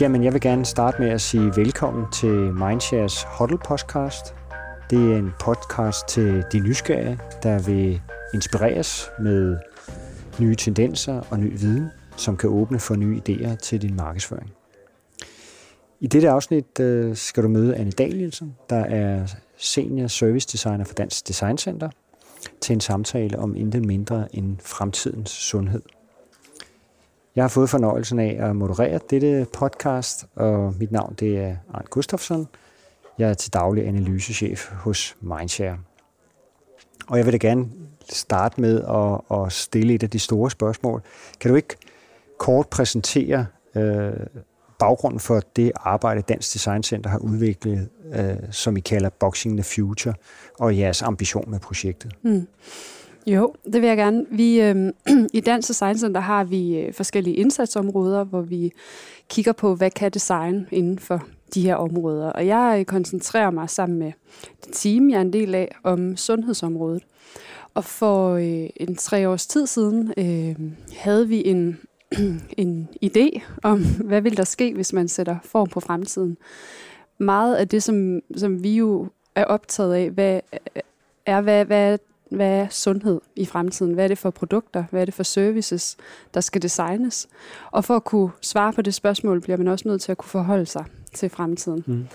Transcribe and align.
Jamen, 0.00 0.24
jeg 0.24 0.32
vil 0.32 0.40
gerne 0.40 0.64
starte 0.64 1.02
med 1.02 1.10
at 1.10 1.20
sige 1.20 1.52
velkommen 1.56 2.04
til 2.12 2.54
Mindshares 2.54 3.26
Huddle 3.38 3.58
podcast. 3.58 4.34
Det 4.90 5.12
er 5.12 5.18
en 5.18 5.32
podcast 5.40 6.08
til 6.08 6.44
de 6.52 6.58
nysgerrige, 6.58 7.18
der 7.42 7.58
vil 7.66 8.00
inspireres 8.34 9.10
med 9.20 9.56
nye 10.40 10.54
tendenser 10.54 11.20
og 11.30 11.40
ny 11.40 11.58
viden, 11.58 11.88
som 12.16 12.36
kan 12.36 12.50
åbne 12.50 12.78
for 12.78 12.94
nye 12.94 13.20
idéer 13.28 13.56
til 13.56 13.82
din 13.82 13.96
markedsføring. 13.96 14.50
I 16.00 16.06
dette 16.06 16.30
afsnit 16.30 16.80
øh, 16.80 17.16
skal 17.16 17.42
du 17.42 17.48
møde 17.48 17.76
Anne 17.76 17.90
Danielsen, 17.90 18.56
der 18.70 18.84
er 18.84 19.26
senior 19.56 20.06
service 20.06 20.48
designer 20.52 20.84
for 20.84 20.94
Dansk 20.94 21.28
Design 21.28 21.58
Center, 21.58 21.90
til 22.60 22.72
en 22.72 22.80
samtale 22.80 23.38
om 23.38 23.56
intet 23.56 23.84
mindre 23.84 24.36
end 24.36 24.56
fremtidens 24.60 25.30
sundhed. 25.30 25.82
Jeg 27.38 27.44
har 27.44 27.48
fået 27.48 27.70
fornøjelsen 27.70 28.18
af 28.18 28.36
at 28.40 28.56
moderere 28.56 29.00
dette 29.10 29.46
podcast, 29.52 30.26
og 30.34 30.74
mit 30.78 30.92
navn 30.92 31.14
det 31.20 31.38
er 31.38 31.56
Arne 31.74 31.86
Gustafsson. 31.90 32.48
Jeg 33.18 33.30
er 33.30 33.34
til 33.34 33.52
daglig 33.52 33.86
analysechef 33.86 34.70
hos 34.72 35.16
Mindshare. 35.20 35.78
Og 37.08 37.18
jeg 37.18 37.26
vil 37.26 37.32
da 37.32 37.38
gerne 37.38 37.68
starte 38.08 38.60
med 38.60 38.82
at, 38.82 39.38
at 39.38 39.52
stille 39.52 39.94
et 39.94 40.02
af 40.02 40.10
de 40.10 40.18
store 40.18 40.50
spørgsmål. 40.50 41.02
Kan 41.40 41.50
du 41.50 41.56
ikke 41.56 41.76
kort 42.38 42.68
præsentere 42.68 43.46
øh, 43.74 44.12
baggrunden 44.78 45.20
for 45.20 45.42
det 45.56 45.72
arbejde, 45.76 46.22
Dansk 46.22 46.52
Design 46.52 46.82
Center 46.82 47.10
har 47.10 47.18
udviklet, 47.18 47.88
øh, 48.12 48.36
som 48.50 48.76
I 48.76 48.80
kalder 48.80 49.08
Boxing 49.08 49.56
the 49.56 49.64
Future, 49.64 50.14
og 50.58 50.78
jeres 50.78 51.02
ambition 51.02 51.50
med 51.50 51.58
projektet? 51.58 52.12
Mm. 52.22 52.46
Jo, 53.28 53.54
det 53.64 53.82
vil 53.82 53.88
jeg 53.88 53.96
gerne. 53.96 54.26
Vi, 54.30 54.60
øh, 54.60 54.92
I 55.34 55.40
Dans 55.40 55.66
Design 55.66 55.98
Center 55.98 56.20
har 56.20 56.44
vi 56.44 56.78
øh, 56.78 56.94
forskellige 56.94 57.36
indsatsområder, 57.36 58.24
hvor 58.24 58.40
vi 58.40 58.72
kigger 59.28 59.52
på, 59.52 59.74
hvad 59.74 59.90
kan 59.90 60.10
design 60.10 60.66
inden 60.70 60.98
for 60.98 61.26
de 61.54 61.62
her 61.62 61.74
områder. 61.74 62.30
Og 62.30 62.46
jeg 62.46 62.76
øh, 62.78 62.84
koncentrerer 62.84 63.50
mig 63.50 63.70
sammen 63.70 63.98
med 63.98 64.12
det 64.64 64.72
team, 64.72 65.10
jeg 65.10 65.16
er 65.16 65.20
en 65.20 65.32
del 65.32 65.54
af, 65.54 65.76
om 65.84 66.16
sundhedsområdet. 66.16 67.02
Og 67.74 67.84
for 67.84 68.34
øh, 68.34 68.70
en 68.76 68.96
tre 68.96 69.28
års 69.28 69.46
tid 69.46 69.66
siden 69.66 70.12
øh, 70.16 70.56
havde 70.96 71.28
vi 71.28 71.46
en, 71.46 71.78
en 72.62 72.88
idé 73.04 73.40
om, 73.62 73.84
hvad 74.08 74.20
vil 74.20 74.36
der 74.36 74.44
ske, 74.44 74.74
hvis 74.74 74.92
man 74.92 75.08
sætter 75.08 75.36
form 75.44 75.68
på 75.68 75.80
fremtiden. 75.80 76.36
Meget 77.18 77.56
af 77.56 77.68
det, 77.68 77.82
som, 77.82 78.20
som 78.36 78.62
vi 78.62 78.76
jo 78.76 79.06
er 79.34 79.44
optaget 79.44 79.94
af, 79.94 80.10
hvad, 80.10 80.40
er, 81.26 81.40
hvad, 81.40 81.64
hvad 81.64 81.98
hvad 82.30 82.50
er 82.50 82.66
sundhed 82.70 83.20
i 83.36 83.46
fremtiden? 83.46 83.92
Hvad 83.92 84.04
er 84.04 84.08
det 84.08 84.18
for 84.18 84.30
produkter? 84.30 84.84
Hvad 84.90 85.00
er 85.00 85.04
det 85.04 85.14
for 85.14 85.22
services, 85.22 85.96
der 86.34 86.40
skal 86.40 86.62
designes? 86.62 87.28
Og 87.70 87.84
for 87.84 87.96
at 87.96 88.04
kunne 88.04 88.30
svare 88.40 88.72
på 88.72 88.82
det 88.82 88.94
spørgsmål, 88.94 89.40
bliver 89.40 89.56
man 89.56 89.68
også 89.68 89.88
nødt 89.88 90.02
til 90.02 90.12
at 90.12 90.18
kunne 90.18 90.30
forholde 90.30 90.66
sig 90.66 90.84
til 91.14 91.28
fremtiden. 91.28 91.84
Mm. 91.86 92.06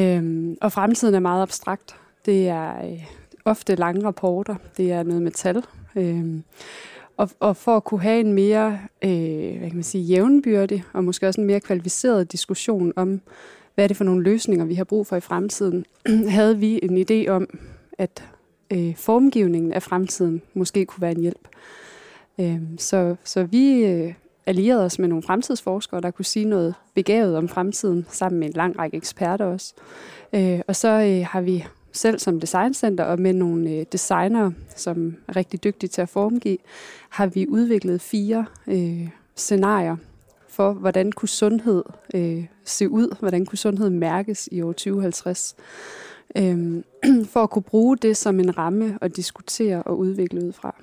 Øhm, 0.00 0.56
og 0.60 0.72
fremtiden 0.72 1.14
er 1.14 1.20
meget 1.20 1.42
abstrakt. 1.42 1.96
Det 2.26 2.48
er 2.48 2.86
øh, 2.86 3.04
ofte 3.44 3.74
lange 3.74 4.06
rapporter. 4.06 4.54
Det 4.76 4.92
er 4.92 5.02
noget 5.02 5.22
med 5.22 5.30
tal. 5.30 5.64
Øhm, 5.96 6.44
og, 7.16 7.30
og 7.40 7.56
for 7.56 7.76
at 7.76 7.84
kunne 7.84 8.02
have 8.02 8.20
en 8.20 8.32
mere 8.32 8.78
øh, 9.04 9.58
hvad 9.58 9.68
kan 9.68 9.74
man 9.74 9.82
sige, 9.82 10.04
jævnbyrdig 10.04 10.84
og 10.92 11.04
måske 11.04 11.28
også 11.28 11.40
en 11.40 11.46
mere 11.46 11.60
kvalificeret 11.60 12.32
diskussion 12.32 12.92
om, 12.96 13.20
hvad 13.74 13.84
er 13.84 13.88
det 13.88 13.96
for 13.96 14.04
nogle 14.04 14.22
løsninger, 14.22 14.64
vi 14.64 14.74
har 14.74 14.84
brug 14.84 15.06
for 15.06 15.16
i 15.16 15.20
fremtiden, 15.20 15.84
havde 16.28 16.58
vi 16.58 16.80
en 16.82 17.04
idé 17.10 17.30
om, 17.30 17.48
at 17.98 18.24
øh, 18.70 18.96
formgivningen 18.96 19.72
af 19.72 19.82
fremtiden 19.82 20.42
måske 20.54 20.86
kunne 20.86 21.02
være 21.02 21.12
en 21.12 21.20
hjælp. 21.20 21.48
Øh, 22.40 22.60
så, 22.78 23.16
så 23.24 23.44
vi 23.44 23.84
øh, 23.84 24.14
allierede 24.46 24.84
os 24.84 24.98
med 24.98 25.08
nogle 25.08 25.22
fremtidsforskere, 25.22 26.00
der 26.00 26.10
kunne 26.10 26.24
sige 26.24 26.44
noget 26.44 26.74
begavet 26.94 27.36
om 27.36 27.48
fremtiden, 27.48 28.06
sammen 28.10 28.38
med 28.40 28.48
en 28.48 28.54
lang 28.54 28.78
række 28.78 28.96
eksperter 28.96 29.44
også. 29.44 29.74
Øh, 30.32 30.60
og 30.68 30.76
så 30.76 30.88
øh, 30.88 31.26
har 31.26 31.40
vi 31.40 31.64
selv 31.92 32.18
som 32.18 32.40
designcenter 32.40 33.04
og 33.04 33.20
med 33.20 33.32
nogle 33.32 33.70
øh, 33.70 33.86
designere, 33.92 34.52
som 34.76 35.16
er 35.28 35.36
rigtig 35.36 35.64
dygtige 35.64 35.90
til 35.90 36.02
at 36.02 36.08
formgive, 36.08 36.58
har 37.08 37.26
vi 37.26 37.46
udviklet 37.48 38.00
fire 38.00 38.46
øh, 38.66 39.08
scenarier 39.36 39.96
for, 40.48 40.72
hvordan 40.72 41.12
kunne 41.12 41.28
sundhed 41.28 41.84
øh, 42.14 42.44
se 42.64 42.88
ud, 42.88 43.16
hvordan 43.20 43.46
kunne 43.46 43.58
sundhed 43.58 43.90
mærkes 43.90 44.48
i 44.52 44.60
år 44.60 44.72
2050 44.72 45.56
øh, 46.36 46.82
for 47.32 47.42
at 47.42 47.50
kunne 47.50 47.62
bruge 47.62 47.96
det 47.96 48.16
som 48.16 48.40
en 48.40 48.58
ramme 48.58 48.98
at 49.00 49.16
diskutere 49.16 49.82
og 49.82 49.98
udvikle 49.98 50.44
ud 50.44 50.52
fra. 50.52 50.74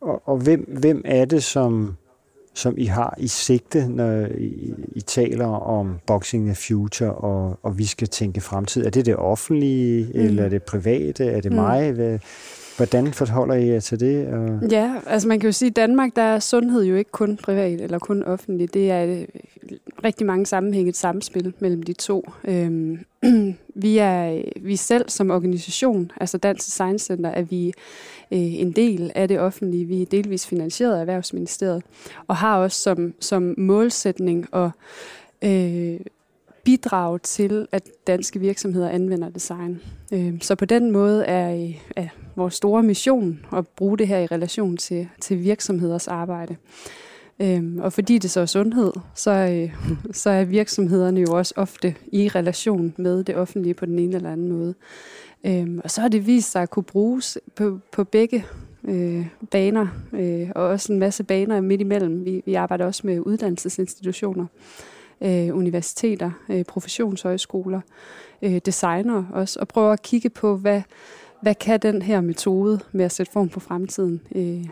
Og, 0.00 0.28
og 0.28 0.36
hvem, 0.38 0.60
hvem 0.78 1.02
er 1.04 1.24
det, 1.24 1.42
som, 1.42 1.96
som 2.54 2.74
I 2.78 2.84
har 2.84 3.14
i 3.18 3.26
sigte, 3.26 3.88
når 3.88 4.26
I, 4.38 4.74
I 4.92 5.00
taler 5.00 5.46
om 5.46 5.98
Boxing 6.06 6.46
the 6.46 6.54
Future, 6.54 7.14
og, 7.14 7.58
og 7.62 7.78
vi 7.78 7.84
skal 7.84 8.08
tænke 8.08 8.40
fremtid? 8.40 8.86
Er 8.86 8.90
det 8.90 9.06
det 9.06 9.16
offentlige, 9.16 10.04
mm. 10.04 10.20
eller 10.20 10.44
er 10.44 10.48
det 10.48 10.62
private? 10.62 11.24
Er 11.24 11.40
det 11.40 11.52
mm. 11.52 11.56
mig? 11.56 11.92
Hvad, 11.92 12.18
Hvordan 12.76 13.12
forholder 13.12 13.54
I 13.54 13.68
jer 13.68 13.80
til 13.80 14.00
det? 14.00 14.28
Og... 14.28 14.68
Ja, 14.70 14.94
altså 15.06 15.28
man 15.28 15.40
kan 15.40 15.48
jo 15.48 15.52
sige, 15.52 15.66
at 15.66 15.70
i 15.70 15.74
Danmark 15.74 16.16
der 16.16 16.22
er 16.22 16.38
sundhed 16.38 16.84
jo 16.84 16.96
ikke 16.96 17.10
kun 17.10 17.36
privat 17.36 17.80
eller 17.80 17.98
kun 17.98 18.22
offentlig. 18.22 18.74
Det 18.74 18.90
er 18.90 19.04
øh, 19.06 19.24
rigtig 20.04 20.26
mange 20.26 20.46
sammenhænge 20.46 20.88
et 20.88 20.96
samspil 20.96 21.54
mellem 21.58 21.82
de 21.82 21.92
to. 21.92 22.32
Øhm, 22.44 22.98
vi 23.84 23.98
er 23.98 24.32
øh, 24.32 24.66
vi 24.66 24.76
selv 24.76 25.08
som 25.08 25.30
organisation, 25.30 26.12
altså 26.16 26.38
Dansk 26.38 26.66
Design 26.66 26.98
Center, 26.98 27.30
er 27.30 27.42
vi 27.42 27.72
øh, 28.32 28.38
en 28.38 28.72
del 28.72 29.12
af 29.14 29.28
det 29.28 29.40
offentlige. 29.40 29.84
Vi 29.84 30.02
er 30.02 30.06
delvis 30.06 30.46
finansieret 30.46 30.96
af 30.96 31.00
Erhvervsministeriet 31.00 31.82
og 32.28 32.36
har 32.36 32.58
også 32.58 32.80
som, 32.80 33.14
som 33.20 33.54
målsætning 33.58 34.46
at 34.54 34.70
øh, 35.44 36.00
bidrage 36.64 37.18
til, 37.18 37.66
at 37.72 37.90
danske 38.06 38.40
virksomheder 38.40 38.88
anvender 38.88 39.28
design. 39.28 39.80
Øhm, 40.12 40.40
så 40.40 40.54
på 40.54 40.64
den 40.64 40.90
måde 40.90 41.24
er, 41.24 41.54
øh, 41.54 41.74
er 41.96 42.08
vores 42.36 42.54
store 42.54 42.82
mission 42.82 43.46
at 43.56 43.68
bruge 43.68 43.98
det 43.98 44.08
her 44.08 44.18
i 44.18 44.26
relation 44.26 44.76
til, 44.76 45.08
til 45.20 45.42
virksomheders 45.42 46.08
arbejde. 46.08 46.56
Øhm, 47.40 47.78
og 47.78 47.92
fordi 47.92 48.18
det 48.18 48.30
så 48.30 48.40
er 48.40 48.46
sundhed, 48.46 48.92
så, 49.14 49.30
øh, 49.30 49.74
så 50.22 50.30
er 50.30 50.44
virksomhederne 50.44 51.20
jo 51.20 51.32
også 51.32 51.54
ofte 51.56 51.94
i 52.12 52.28
relation 52.28 52.94
med 52.96 53.24
det 53.24 53.36
offentlige 53.36 53.74
på 53.74 53.86
den 53.86 53.98
ene 53.98 54.16
eller 54.16 54.32
anden 54.32 54.52
måde. 54.52 54.74
Øhm, 55.46 55.80
og 55.84 55.90
så 55.90 56.00
har 56.00 56.08
det 56.08 56.26
vist 56.26 56.52
sig 56.52 56.62
at 56.62 56.70
kunne 56.70 56.82
bruges 56.82 57.38
på, 57.54 57.78
på 57.92 58.04
begge 58.04 58.44
øh, 58.84 59.26
baner, 59.50 59.86
øh, 60.12 60.50
og 60.54 60.64
også 60.64 60.92
en 60.92 60.98
masse 60.98 61.24
baner 61.24 61.60
midt 61.60 61.80
imellem. 61.80 62.24
Vi, 62.24 62.42
vi 62.46 62.54
arbejder 62.54 62.86
også 62.86 63.02
med 63.04 63.20
uddannelsesinstitutioner, 63.20 64.44
øh, 64.44 64.93
Øh, 65.20 65.56
universiteter, 65.56 66.30
øh, 66.48 66.64
professionshøjskoler, 66.64 67.80
øh, 68.42 68.60
designer 68.66 69.24
også, 69.32 69.60
og 69.60 69.68
prøver 69.68 69.92
at 69.92 70.02
kigge 70.02 70.30
på, 70.30 70.56
hvad, 70.56 70.82
hvad 71.42 71.54
kan 71.54 71.80
den 71.80 72.02
her 72.02 72.20
metode 72.20 72.80
med 72.92 73.04
at 73.04 73.12
sætte 73.12 73.32
form 73.32 73.48
på 73.48 73.60
fremtiden 73.60 74.20
øh, 74.34 74.64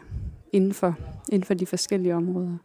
inden, 0.52 0.74
for, 0.74 0.94
inden 1.28 1.46
for 1.46 1.54
de 1.54 1.66
forskellige 1.66 2.14
områder. 2.14 2.56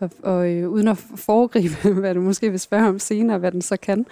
Og, 0.00 0.10
og 0.22 0.50
øh, 0.50 0.68
uden 0.68 0.88
at 0.88 0.98
foregribe, 0.98 1.74
hvad 2.00 2.14
du 2.14 2.20
måske 2.20 2.50
vil 2.50 2.60
spørge 2.60 2.88
om 2.88 2.98
senere, 2.98 3.38
hvad 3.38 3.52
den 3.52 3.62
så 3.62 3.76
kan, 3.76 4.06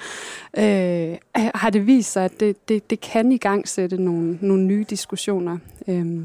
øh, 0.58 1.16
har 1.34 1.70
det 1.70 1.86
vist 1.86 2.12
sig, 2.12 2.24
at 2.24 2.40
det, 2.40 2.68
det, 2.68 2.90
det 2.90 3.00
kan 3.00 3.32
i 3.32 3.38
gang 3.38 3.68
sætte 3.68 4.02
nogle, 4.02 4.38
nogle 4.40 4.64
nye 4.64 4.84
diskussioner. 4.90 5.58
Øh, 5.88 6.20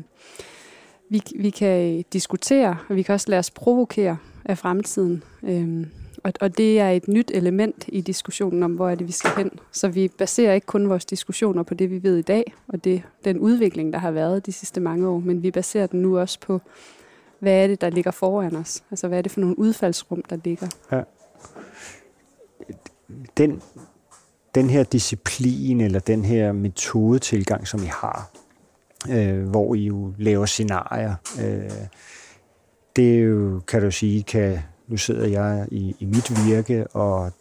vi, 1.09 1.21
vi 1.35 1.49
kan 1.49 2.03
diskutere, 2.13 2.77
og 2.89 2.95
vi 2.95 3.01
kan 3.01 3.13
også 3.13 3.29
lade 3.29 3.39
os 3.39 3.51
provokere 3.51 4.17
af 4.45 4.57
fremtiden. 4.57 5.23
Øh, 5.43 5.85
og, 6.23 6.33
og 6.41 6.57
det 6.57 6.79
er 6.79 6.89
et 6.89 7.07
nyt 7.07 7.31
element 7.33 7.85
i 7.87 8.01
diskussionen 8.01 8.63
om, 8.63 8.73
hvor 8.73 8.89
er 8.89 8.95
det, 8.95 9.07
vi 9.07 9.11
skal 9.11 9.31
hen. 9.37 9.51
Så 9.71 9.87
vi 9.87 10.07
baserer 10.07 10.53
ikke 10.53 10.67
kun 10.67 10.89
vores 10.89 11.05
diskussioner 11.05 11.63
på 11.63 11.73
det, 11.73 11.91
vi 11.91 12.03
ved 12.03 12.17
i 12.17 12.21
dag, 12.21 12.53
og 12.67 12.83
det, 12.83 13.03
den 13.25 13.39
udvikling, 13.39 13.93
der 13.93 13.99
har 13.99 14.11
været 14.11 14.45
de 14.45 14.51
sidste 14.51 14.81
mange 14.81 15.07
år, 15.07 15.19
men 15.19 15.43
vi 15.43 15.51
baserer 15.51 15.87
den 15.87 16.01
nu 16.01 16.19
også 16.19 16.39
på, 16.39 16.61
hvad 17.39 17.63
er 17.63 17.67
det, 17.67 17.81
der 17.81 17.89
ligger 17.89 18.11
foran 18.11 18.55
os? 18.55 18.83
Altså, 18.91 19.07
hvad 19.07 19.17
er 19.17 19.21
det 19.21 19.31
for 19.31 19.39
nogle 19.39 19.59
udfaldsrum, 19.59 20.23
der 20.29 20.37
ligger? 20.43 20.67
Ja. 20.91 21.01
Den, 23.37 23.61
den 24.55 24.69
her 24.69 24.83
disciplin, 24.83 25.81
eller 25.81 25.99
den 25.99 26.25
her 26.25 26.51
metodetilgang, 26.51 27.67
som 27.67 27.83
I 27.83 27.85
har, 27.85 28.31
øh, 29.09 29.49
hvor 29.49 29.75
I 29.75 29.85
jo 29.85 30.13
laver 30.17 30.45
scenarier, 30.45 31.15
øh, 31.41 31.71
det 32.95 33.15
er 33.15 33.19
jo, 33.19 33.59
kan 33.67 33.81
du 33.81 33.91
sige, 33.91 34.23
kan 34.23 34.59
nu 34.91 34.97
sidder 34.97 35.27
jeg 35.27 35.67
i, 35.71 35.95
i 35.99 36.05
mit 36.05 36.45
virke 36.47 36.87
og 36.87 37.31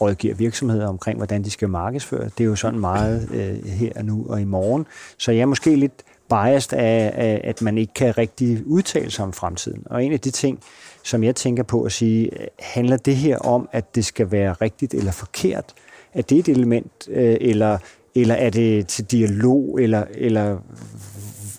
rådgiver 0.00 0.34
virksomheder 0.34 0.88
omkring, 0.88 1.16
hvordan 1.16 1.42
de 1.42 1.50
skal 1.50 1.68
markedsføre. 1.68 2.24
Det 2.24 2.40
er 2.40 2.44
jo 2.44 2.56
sådan 2.56 2.80
meget 2.80 3.28
øh, 3.30 3.70
her 3.70 4.02
nu 4.02 4.26
og 4.28 4.40
i 4.40 4.44
morgen. 4.44 4.86
Så 5.18 5.32
jeg 5.32 5.40
er 5.40 5.46
måske 5.46 5.76
lidt 5.76 6.02
biased 6.30 6.78
af, 6.78 7.12
af, 7.14 7.40
at 7.44 7.62
man 7.62 7.78
ikke 7.78 7.94
kan 7.94 8.18
rigtig 8.18 8.66
udtale 8.66 9.10
sig 9.10 9.24
om 9.24 9.32
fremtiden. 9.32 9.82
Og 9.86 10.04
en 10.04 10.12
af 10.12 10.20
de 10.20 10.30
ting, 10.30 10.60
som 11.02 11.24
jeg 11.24 11.36
tænker 11.36 11.62
på 11.62 11.82
at 11.82 11.92
sige, 11.92 12.30
handler 12.58 12.96
det 12.96 13.16
her 13.16 13.38
om, 13.38 13.68
at 13.72 13.94
det 13.94 14.04
skal 14.04 14.30
være 14.30 14.52
rigtigt 14.52 14.94
eller 14.94 15.12
forkert? 15.12 15.74
Er 16.14 16.22
det 16.22 16.38
et 16.38 16.48
element, 16.48 17.08
øh, 17.08 17.36
eller, 17.40 17.78
eller 18.14 18.34
er 18.34 18.50
det 18.50 18.86
til 18.86 19.04
dialog, 19.04 19.78
eller, 19.82 20.04
eller 20.14 20.58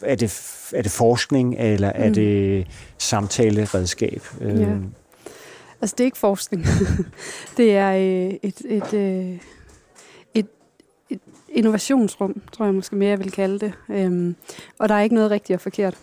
er, 0.01 0.15
det, 0.15 0.41
er 0.73 0.81
det 0.81 0.91
forskning, 0.91 1.55
eller 1.59 1.87
er 1.87 2.07
mm. 2.07 2.13
det 2.13 2.67
samtaleredskab? 2.97 4.21
Ja. 4.41 4.75
Altså, 5.81 5.95
det 5.97 6.03
er 6.03 6.05
ikke 6.05 6.17
forskning. 6.17 6.65
det 7.57 7.75
er 7.75 7.91
øh, 7.91 8.33
et, 8.43 8.61
et, 8.65 8.93
øh, 8.93 9.39
et, 10.33 10.47
et 11.09 11.19
innovationsrum, 11.49 12.41
tror 12.51 12.65
jeg 12.65 12.73
måske 12.73 12.95
mere, 12.95 13.09
jeg 13.09 13.19
vil 13.19 13.31
kalde 13.31 13.59
det. 13.59 13.73
Øhm, 13.89 14.35
og 14.79 14.89
der 14.89 14.95
er 14.95 15.01
ikke 15.01 15.15
noget 15.15 15.31
rigtigt 15.31 15.55
og 15.57 15.61
forkert. 15.61 15.97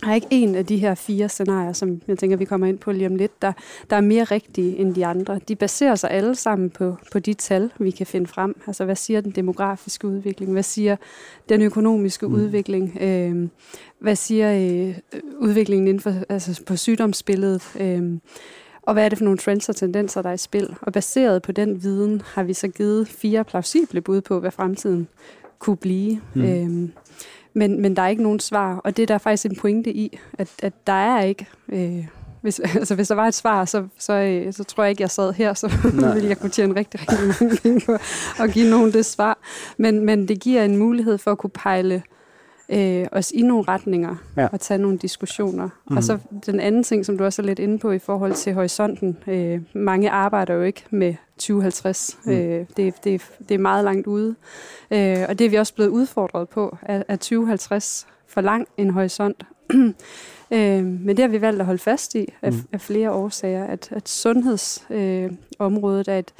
Der 0.00 0.08
er 0.08 0.14
ikke 0.14 0.26
en 0.30 0.54
af 0.54 0.66
de 0.66 0.76
her 0.76 0.94
fire 0.94 1.28
scenarier, 1.28 1.72
som 1.72 2.02
jeg 2.08 2.18
tænker, 2.18 2.36
vi 2.36 2.44
kommer 2.44 2.66
ind 2.66 2.78
på 2.78 2.92
lige 2.92 3.06
om 3.06 3.16
lidt, 3.16 3.42
der, 3.42 3.52
der 3.90 3.96
er 3.96 4.00
mere 4.00 4.24
rigtige 4.24 4.76
end 4.76 4.94
de 4.94 5.06
andre. 5.06 5.40
De 5.48 5.56
baserer 5.56 5.94
sig 5.94 6.10
alle 6.10 6.34
sammen 6.34 6.70
på, 6.70 6.96
på 7.12 7.18
de 7.18 7.34
tal, 7.34 7.70
vi 7.78 7.90
kan 7.90 8.06
finde 8.06 8.26
frem. 8.26 8.60
Altså, 8.66 8.84
hvad 8.84 8.96
siger 8.96 9.20
den 9.20 9.30
demografiske 9.30 10.06
udvikling? 10.06 10.52
Hvad 10.52 10.62
siger 10.62 10.96
den 11.48 11.62
økonomiske 11.62 12.28
mm. 12.28 12.34
udvikling? 12.34 12.98
Øh, 13.00 13.48
hvad 13.98 14.16
siger 14.16 14.52
øh, 14.52 14.94
udviklingen 15.38 15.88
inden 15.88 16.00
for, 16.00 16.14
altså 16.28 16.62
på 16.66 16.76
sygdomsbilledet? 16.76 17.62
Øh, 17.80 18.18
og 18.88 18.94
hvad 18.94 19.04
er 19.04 19.08
det 19.08 19.18
for 19.18 19.24
nogle 19.24 19.38
trends 19.38 19.68
og 19.68 19.76
tendenser, 19.76 20.22
der 20.22 20.28
er 20.28 20.34
i 20.34 20.38
spil? 20.38 20.76
Og 20.80 20.92
baseret 20.92 21.42
på 21.42 21.52
den 21.52 21.82
viden 21.82 22.22
har 22.24 22.42
vi 22.42 22.54
så 22.54 22.68
givet 22.68 23.08
fire 23.08 23.44
plausible 23.44 24.00
bud 24.00 24.20
på, 24.20 24.40
hvad 24.40 24.50
fremtiden 24.50 25.08
kunne 25.58 25.76
blive. 25.76 26.20
Mm. 26.34 26.42
Øh, 26.42 26.88
men, 27.54 27.82
men 27.82 27.96
der 27.96 28.02
er 28.02 28.08
ikke 28.08 28.22
nogen 28.22 28.40
svar, 28.40 28.76
og 28.76 28.96
det 28.96 29.02
er 29.02 29.06
der 29.06 29.18
faktisk 29.18 29.46
en 29.46 29.56
pointe 29.56 29.92
i, 29.92 30.18
at, 30.38 30.48
at 30.62 30.72
der 30.86 30.92
er 30.92 31.22
ikke... 31.22 31.46
Øh, 31.68 32.06
hvis, 32.40 32.60
altså, 32.78 32.94
hvis 32.94 33.08
der 33.08 33.14
var 33.14 33.26
et 33.26 33.34
svar, 33.34 33.64
så, 33.64 33.86
så, 33.98 34.12
øh, 34.12 34.52
så 34.52 34.64
tror 34.64 34.84
jeg 34.84 34.90
ikke, 34.90 35.02
jeg 35.02 35.10
sad 35.10 35.32
her, 35.32 35.54
så 35.54 35.72
ville 36.14 36.28
jeg 36.28 36.38
kunne 36.38 36.50
tjene 36.50 36.74
rigtig, 36.74 37.00
rigtig 37.00 37.26
mange 37.26 37.56
penge 37.62 37.80
på 37.86 37.92
at 38.42 38.52
give 38.52 38.70
nogen 38.70 38.92
det 38.92 39.06
svar. 39.06 39.38
Men, 39.76 40.04
men 40.04 40.28
det 40.28 40.40
giver 40.40 40.64
en 40.64 40.76
mulighed 40.76 41.18
for 41.18 41.32
at 41.32 41.38
kunne 41.38 41.50
pejle 41.50 41.94
øh, 41.94 42.17
os 43.12 43.30
i 43.30 43.42
nogle 43.42 43.64
retninger 43.68 44.16
ja. 44.36 44.48
og 44.52 44.60
tage 44.60 44.78
nogle 44.78 44.98
diskussioner. 44.98 45.64
Mm-hmm. 45.64 45.96
Og 45.96 46.04
så 46.04 46.18
den 46.46 46.60
anden 46.60 46.82
ting, 46.82 47.06
som 47.06 47.18
du 47.18 47.24
også 47.24 47.42
er 47.42 47.46
lidt 47.46 47.58
inde 47.58 47.78
på 47.78 47.90
i 47.90 47.98
forhold 47.98 48.32
til 48.32 48.54
horisonten. 48.54 49.18
Øh, 49.26 49.60
mange 49.72 50.10
arbejder 50.10 50.54
jo 50.54 50.62
ikke 50.62 50.84
med 50.90 51.14
2050. 51.38 52.18
Mm. 52.24 52.32
Øh, 52.32 52.66
det, 52.76 53.04
det, 53.04 53.22
det 53.48 53.54
er 53.54 53.58
meget 53.58 53.84
langt 53.84 54.06
ude. 54.06 54.34
Øh, 54.90 55.24
og 55.28 55.38
det 55.38 55.44
er 55.44 55.50
vi 55.50 55.56
også 55.56 55.74
blevet 55.74 55.90
udfordret 55.90 56.48
på, 56.48 56.76
at, 56.82 57.04
at 57.08 57.20
2050 57.20 58.06
for 58.26 58.40
lang 58.40 58.68
en 58.76 58.90
horisont. 58.90 59.46
øh, 60.54 60.84
men 60.84 61.08
det 61.08 61.18
har 61.18 61.28
vi 61.28 61.40
valgt 61.40 61.60
at 61.60 61.66
holde 61.66 61.82
fast 61.82 62.14
i 62.14 62.34
af, 62.42 62.52
mm. 62.52 62.58
af 62.72 62.80
flere 62.80 63.12
årsager, 63.12 63.64
at, 63.64 63.88
at 63.92 64.08
sundhedsområdet 64.08 66.08
øh, 66.08 66.14
er, 66.14 66.18
et, 66.18 66.34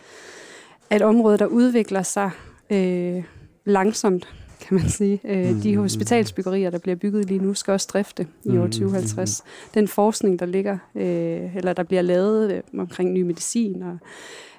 er 0.90 0.96
et 0.96 1.02
område, 1.02 1.38
der 1.38 1.46
udvikler 1.46 2.02
sig 2.02 2.30
øh, 2.70 3.24
langsomt 3.64 4.28
kan 4.60 4.76
man 4.76 4.88
sige. 4.88 5.20
Øh. 5.24 5.62
De 5.62 5.76
hospitalsbyggerier, 5.76 6.70
der 6.70 6.78
bliver 6.78 6.96
bygget 6.96 7.26
lige 7.26 7.42
nu, 7.42 7.54
skal 7.54 7.72
også 7.72 7.88
drifte 7.92 8.26
i 8.44 8.58
år 8.58 8.66
2050. 8.66 9.42
Mm. 9.44 9.70
Den 9.74 9.88
forskning, 9.88 10.38
der 10.38 10.46
ligger, 10.46 10.78
øh, 10.94 11.56
eller 11.56 11.72
der 11.72 11.82
bliver 11.82 12.02
lavet 12.02 12.52
øh, 12.52 12.62
omkring 12.80 13.12
ny 13.12 13.22
medicin 13.22 13.82
og 13.82 13.98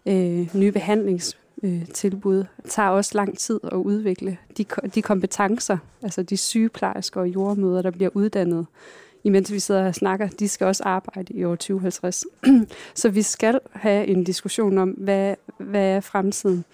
øh, 0.06 0.56
nye 0.56 0.72
behandlingstilbud, 0.72 2.44
tager 2.70 2.90
også 2.90 3.12
lang 3.14 3.38
tid 3.38 3.60
at 3.64 3.78
udvikle. 3.78 4.38
De, 4.58 4.66
de 4.96 5.02
kompetencer, 5.02 5.78
altså 6.04 6.24
de 6.24 6.38
sygeplejersker 6.38 7.22
og 7.22 7.28
jordmøder, 7.28 7.82
der 7.82 7.92
bliver 7.92 8.10
uddannet, 8.14 8.66
imens 9.24 9.52
vi 9.52 9.60
sidder 9.60 9.88
og 9.88 9.96
snakker, 9.96 10.28
de 10.28 10.48
skal 10.48 10.68
også 10.68 10.84
arbejde 10.84 11.34
i 11.34 11.44
år 11.44 11.56
2050. 11.56 12.26
Så 12.96 13.10
vi 13.10 13.22
skal 13.22 13.60
have 13.72 14.08
en 14.08 14.24
diskussion 14.24 14.78
om, 14.78 14.90
hvad, 14.90 15.36
hvad 15.58 15.86
er 15.86 16.00
fremtiden? 16.00 16.66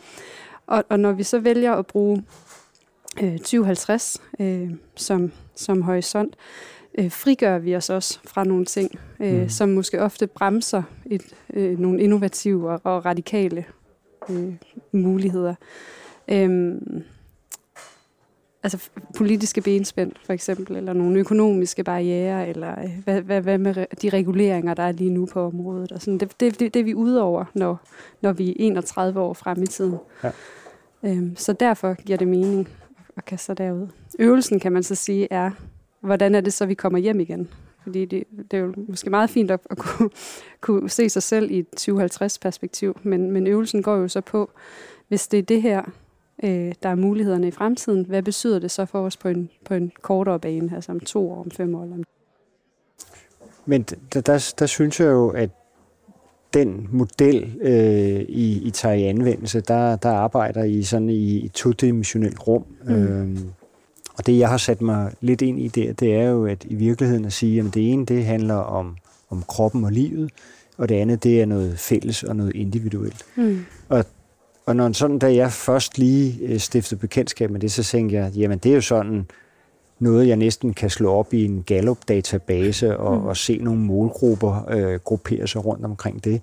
Og, 0.67 0.83
og 0.89 0.99
når 0.99 1.11
vi 1.11 1.23
så 1.23 1.39
vælger 1.39 1.73
at 1.73 1.85
bruge 1.85 2.23
øh, 3.23 3.37
2050 3.37 4.21
øh, 4.39 4.71
som, 4.95 5.31
som 5.55 5.81
horisont, 5.81 6.35
øh, 6.97 7.11
frigør 7.11 7.57
vi 7.57 7.75
os 7.75 7.89
også 7.89 8.19
fra 8.23 8.43
nogle 8.43 8.65
ting, 8.65 8.99
øh, 9.19 9.41
mm. 9.41 9.49
som 9.49 9.69
måske 9.69 10.01
ofte 10.01 10.27
bremser 10.27 10.83
et, 11.05 11.23
øh, 11.53 11.79
nogle 11.79 12.01
innovative 12.01 12.71
og, 12.71 12.81
og 12.83 13.05
radikale 13.05 13.65
øh, 14.29 14.53
muligheder. 14.91 15.55
Øhm, 16.27 17.03
altså 18.63 18.89
politiske 19.17 19.61
benspænd 19.61 20.11
for 20.25 20.33
eksempel, 20.33 20.75
eller 20.75 20.93
nogle 20.93 21.19
økonomiske 21.19 21.83
barriere, 21.83 22.47
eller 22.47 22.83
øh, 22.83 22.91
hvad, 23.03 23.21
hvad, 23.21 23.41
hvad 23.41 23.57
med 23.57 23.85
de 24.01 24.09
reguleringer, 24.09 24.73
der 24.73 24.83
er 24.83 24.91
lige 24.91 25.09
nu 25.09 25.25
på 25.25 25.41
området. 25.41 25.91
Og 25.91 26.01
sådan. 26.01 26.17
Det, 26.17 26.39
det, 26.39 26.59
det, 26.59 26.73
det 26.73 26.79
er 26.79 26.83
vi 26.83 26.93
ude 26.93 27.21
over, 27.21 27.45
når, 27.53 27.81
når 28.21 28.33
vi 28.33 28.49
er 28.49 28.53
31 28.57 29.19
år 29.19 29.33
frem 29.33 29.63
i 29.63 29.67
tiden. 29.67 29.97
Ja. 30.23 30.31
Øhm, 31.03 31.35
så 31.35 31.53
derfor 31.53 31.93
giver 31.93 32.17
det 32.17 32.27
mening 32.27 32.69
og 33.15 33.25
kaste 33.25 33.45
sig 33.45 33.57
derud. 33.57 33.87
Øvelsen, 34.19 34.59
kan 34.59 34.71
man 34.71 34.83
så 34.83 34.95
sige, 34.95 35.27
er, 35.31 35.51
hvordan 35.99 36.35
er 36.35 36.41
det 36.41 36.53
så, 36.53 36.65
vi 36.65 36.73
kommer 36.73 36.99
hjem 36.99 37.19
igen? 37.19 37.49
Fordi 37.83 38.05
det, 38.05 38.23
det 38.51 38.57
er 38.57 38.61
jo 38.61 38.73
måske 38.87 39.09
meget 39.09 39.29
fint 39.29 39.51
at, 39.51 39.59
at 39.69 39.77
kunne, 39.77 40.09
kunne 40.61 40.89
se 40.89 41.09
sig 41.09 41.23
selv 41.23 41.51
i 41.51 41.59
et 41.59 41.67
2050-perspektiv, 41.89 42.97
men, 43.03 43.31
men 43.31 43.47
øvelsen 43.47 43.83
går 43.83 43.95
jo 43.95 44.07
så 44.07 44.21
på, 44.21 44.51
hvis 45.07 45.27
det 45.27 45.39
er 45.39 45.43
det 45.43 45.61
her, 45.61 45.83
øh, 46.43 46.73
der 46.83 46.89
er 46.89 46.95
mulighederne 46.95 47.47
i 47.47 47.51
fremtiden, 47.51 48.05
hvad 48.05 48.23
betyder 48.23 48.59
det 48.59 48.71
så 48.71 48.85
for 48.85 49.05
os 49.05 49.17
på 49.17 49.27
en, 49.27 49.49
på 49.65 49.73
en 49.73 49.91
kortere 50.01 50.39
bane, 50.39 50.75
altså 50.75 50.91
om 50.91 50.99
to 50.99 51.31
år, 51.31 51.41
om 51.41 51.51
fem 51.51 51.75
år? 51.75 51.83
Eller 51.83 51.95
om 51.95 52.03
men 53.65 53.81
der, 53.83 54.21
der, 54.21 54.53
der 54.59 54.65
synes 54.65 54.99
jeg 54.99 55.07
jo, 55.07 55.29
at 55.29 55.49
den 56.55 56.87
model 56.91 57.55
øh, 57.61 58.21
i, 58.29 58.61
I 58.63 58.71
tager 58.71 58.95
i 58.95 59.03
anvendelse, 59.03 59.61
der, 59.61 59.95
der 59.95 60.09
arbejder 60.09 60.63
I 60.63 60.83
sådan 60.83 61.09
i 61.09 61.45
et 61.45 61.51
todimensionelt 61.51 62.47
rum. 62.47 62.65
Mm. 62.85 62.93
Øhm, 62.93 63.39
og 64.17 64.25
det, 64.25 64.39
jeg 64.39 64.49
har 64.49 64.57
sat 64.57 64.81
mig 64.81 65.11
lidt 65.21 65.41
ind 65.41 65.59
i 65.59 65.67
der, 65.67 65.93
det 65.93 66.15
er 66.15 66.29
jo 66.29 66.45
at 66.45 66.65
i 66.69 66.75
virkeligheden 66.75 67.25
at 67.25 67.33
sige, 67.33 67.59
at 67.59 67.73
det 67.73 67.91
ene, 67.91 68.05
det 68.05 68.25
handler 68.25 68.55
om, 68.55 68.97
om 69.29 69.43
kroppen 69.47 69.83
og 69.83 69.91
livet, 69.91 70.31
og 70.77 70.89
det 70.89 70.95
andet, 70.95 71.23
det 71.23 71.41
er 71.41 71.45
noget 71.45 71.79
fælles 71.79 72.23
og 72.23 72.35
noget 72.35 72.55
individuelt. 72.55 73.25
Mm. 73.35 73.65
Og, 73.89 74.05
og 74.65 74.75
når 74.75 74.91
sådan, 74.91 75.19
da 75.19 75.35
jeg 75.35 75.51
først 75.51 75.97
lige 75.97 76.39
øh, 76.41 76.59
stiftede 76.59 76.99
bekendtskab 76.99 77.51
med 77.51 77.59
det, 77.59 77.71
så 77.71 77.83
tænkte 77.83 78.15
jeg, 78.15 78.31
jamen 78.31 78.57
det 78.57 78.71
er 78.71 78.75
jo 78.75 78.81
sådan, 78.81 79.25
noget, 79.99 80.27
jeg 80.27 80.35
næsten 80.35 80.73
kan 80.73 80.89
slå 80.89 81.11
op 81.11 81.33
i 81.33 81.45
en 81.45 81.63
Gallup-database 81.63 82.97
og, 82.97 83.17
mm. 83.17 83.25
og 83.25 83.37
se 83.37 83.57
nogle 83.57 83.79
målgrupper 83.79 84.69
øh, 84.69 84.99
gruppere 84.99 85.47
sig 85.47 85.65
rundt 85.65 85.85
omkring 85.85 86.23
det. 86.23 86.41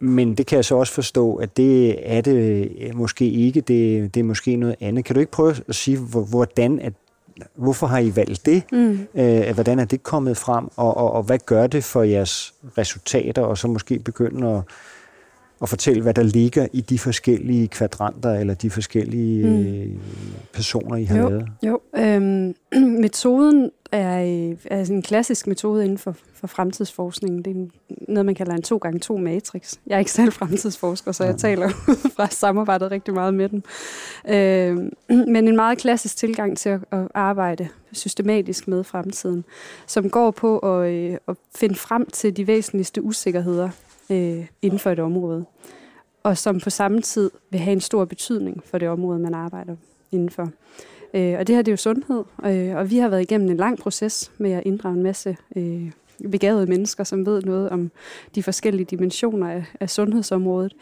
Men 0.00 0.34
det 0.34 0.46
kan 0.46 0.56
jeg 0.56 0.64
så 0.64 0.76
også 0.76 0.92
forstå, 0.92 1.34
at 1.34 1.56
det 1.56 1.96
er 2.16 2.20
det 2.20 2.94
måske 2.94 3.30
ikke. 3.30 3.60
Det, 3.60 4.14
det 4.14 4.20
er 4.20 4.24
måske 4.24 4.56
noget 4.56 4.76
andet. 4.80 5.04
Kan 5.04 5.14
du 5.14 5.20
ikke 5.20 5.32
prøve 5.32 5.54
at 5.68 5.74
sige, 5.74 5.98
hvordan 6.30 6.78
at, 6.78 6.92
hvorfor 7.54 7.86
har 7.86 7.98
I 7.98 8.16
valgt 8.16 8.46
det? 8.46 8.62
Mm. 8.72 9.06
Øh, 9.14 9.54
hvordan 9.54 9.78
er 9.78 9.84
det 9.84 10.02
kommet 10.02 10.36
frem? 10.36 10.68
Og, 10.76 10.96
og, 10.96 11.12
og 11.12 11.22
hvad 11.22 11.38
gør 11.46 11.66
det 11.66 11.84
for 11.84 12.02
jeres 12.02 12.54
resultater? 12.78 13.42
Og 13.42 13.58
så 13.58 13.68
måske 13.68 13.98
begynde 13.98 14.48
at 14.48 14.62
og 15.62 15.68
fortælle, 15.68 16.02
hvad 16.02 16.14
der 16.14 16.22
ligger 16.22 16.66
i 16.72 16.80
de 16.80 16.98
forskellige 16.98 17.68
kvadranter 17.68 18.32
eller 18.32 18.54
de 18.54 18.70
forskellige 18.70 19.46
mm. 19.46 19.60
Øh, 19.60 19.88
personer, 20.52 20.96
I 20.96 21.04
har 21.04 21.18
jo, 21.18 21.28
lavet? 21.28 21.48
Jo, 21.62 21.80
øhm, 21.96 22.54
metoden 23.02 23.70
er, 23.92 24.54
er 24.64 24.84
en 24.90 25.02
klassisk 25.02 25.46
metode 25.46 25.84
inden 25.84 25.98
for, 25.98 26.16
for 26.34 26.46
fremtidsforskning. 26.46 27.44
Det 27.44 27.56
er 27.56 27.66
noget, 28.08 28.26
man 28.26 28.34
kalder 28.34 28.52
en 28.52 28.62
2 28.62 28.76
gange 28.76 28.98
2 28.98 29.16
matrix. 29.16 29.74
Jeg 29.86 29.94
er 29.94 29.98
ikke 29.98 30.12
selv 30.12 30.32
fremtidsforsker, 30.32 31.12
så 31.12 31.24
jeg 31.24 31.32
ja. 31.32 31.38
taler 31.38 31.68
fra 32.16 32.26
samarbejdet 32.30 32.90
rigtig 32.90 33.14
meget 33.14 33.34
med 33.34 33.48
dem. 33.48 33.62
Øhm, 34.28 34.92
men 35.32 35.48
en 35.48 35.56
meget 35.56 35.78
klassisk 35.78 36.16
tilgang 36.16 36.58
til 36.58 36.68
at, 36.68 36.80
at 36.92 37.08
arbejde 37.14 37.68
systematisk 37.92 38.68
med 38.68 38.84
fremtiden, 38.84 39.44
som 39.86 40.10
går 40.10 40.30
på 40.30 40.58
at, 40.58 40.92
øh, 40.92 41.16
at 41.28 41.36
finde 41.54 41.74
frem 41.74 42.10
til 42.10 42.36
de 42.36 42.46
væsentligste 42.46 43.02
usikkerheder 43.02 43.70
øh, 44.10 44.46
inden 44.62 44.78
for 44.78 44.90
et 44.90 44.98
område, 44.98 45.44
og 46.22 46.38
som 46.38 46.60
på 46.60 46.70
samme 46.70 47.00
tid 47.00 47.30
vil 47.50 47.60
have 47.60 47.72
en 47.72 47.80
stor 47.80 48.04
betydning 48.04 48.62
for 48.64 48.78
det 48.78 48.88
område, 48.88 49.18
man 49.18 49.34
arbejder 49.34 49.76
indenfor. 50.12 50.50
Øh, 51.14 51.38
og 51.38 51.46
det 51.46 51.54
her 51.54 51.62
det 51.62 51.68
er 51.68 51.72
jo 51.72 51.76
sundhed, 51.76 52.24
øh, 52.44 52.76
og 52.76 52.90
vi 52.90 52.98
har 52.98 53.08
været 53.08 53.22
igennem 53.22 53.50
en 53.50 53.56
lang 53.56 53.78
proces 53.78 54.32
med 54.38 54.52
at 54.52 54.62
inddrage 54.66 54.96
en 54.96 55.02
masse 55.02 55.36
øh, 55.56 55.90
begavede 56.30 56.66
mennesker, 56.66 57.04
som 57.04 57.26
ved 57.26 57.42
noget 57.42 57.70
om 57.70 57.90
de 58.34 58.42
forskellige 58.42 58.84
dimensioner 58.84 59.50
af, 59.50 59.64
af 59.80 59.90
sundhedsområdet, 59.90 60.74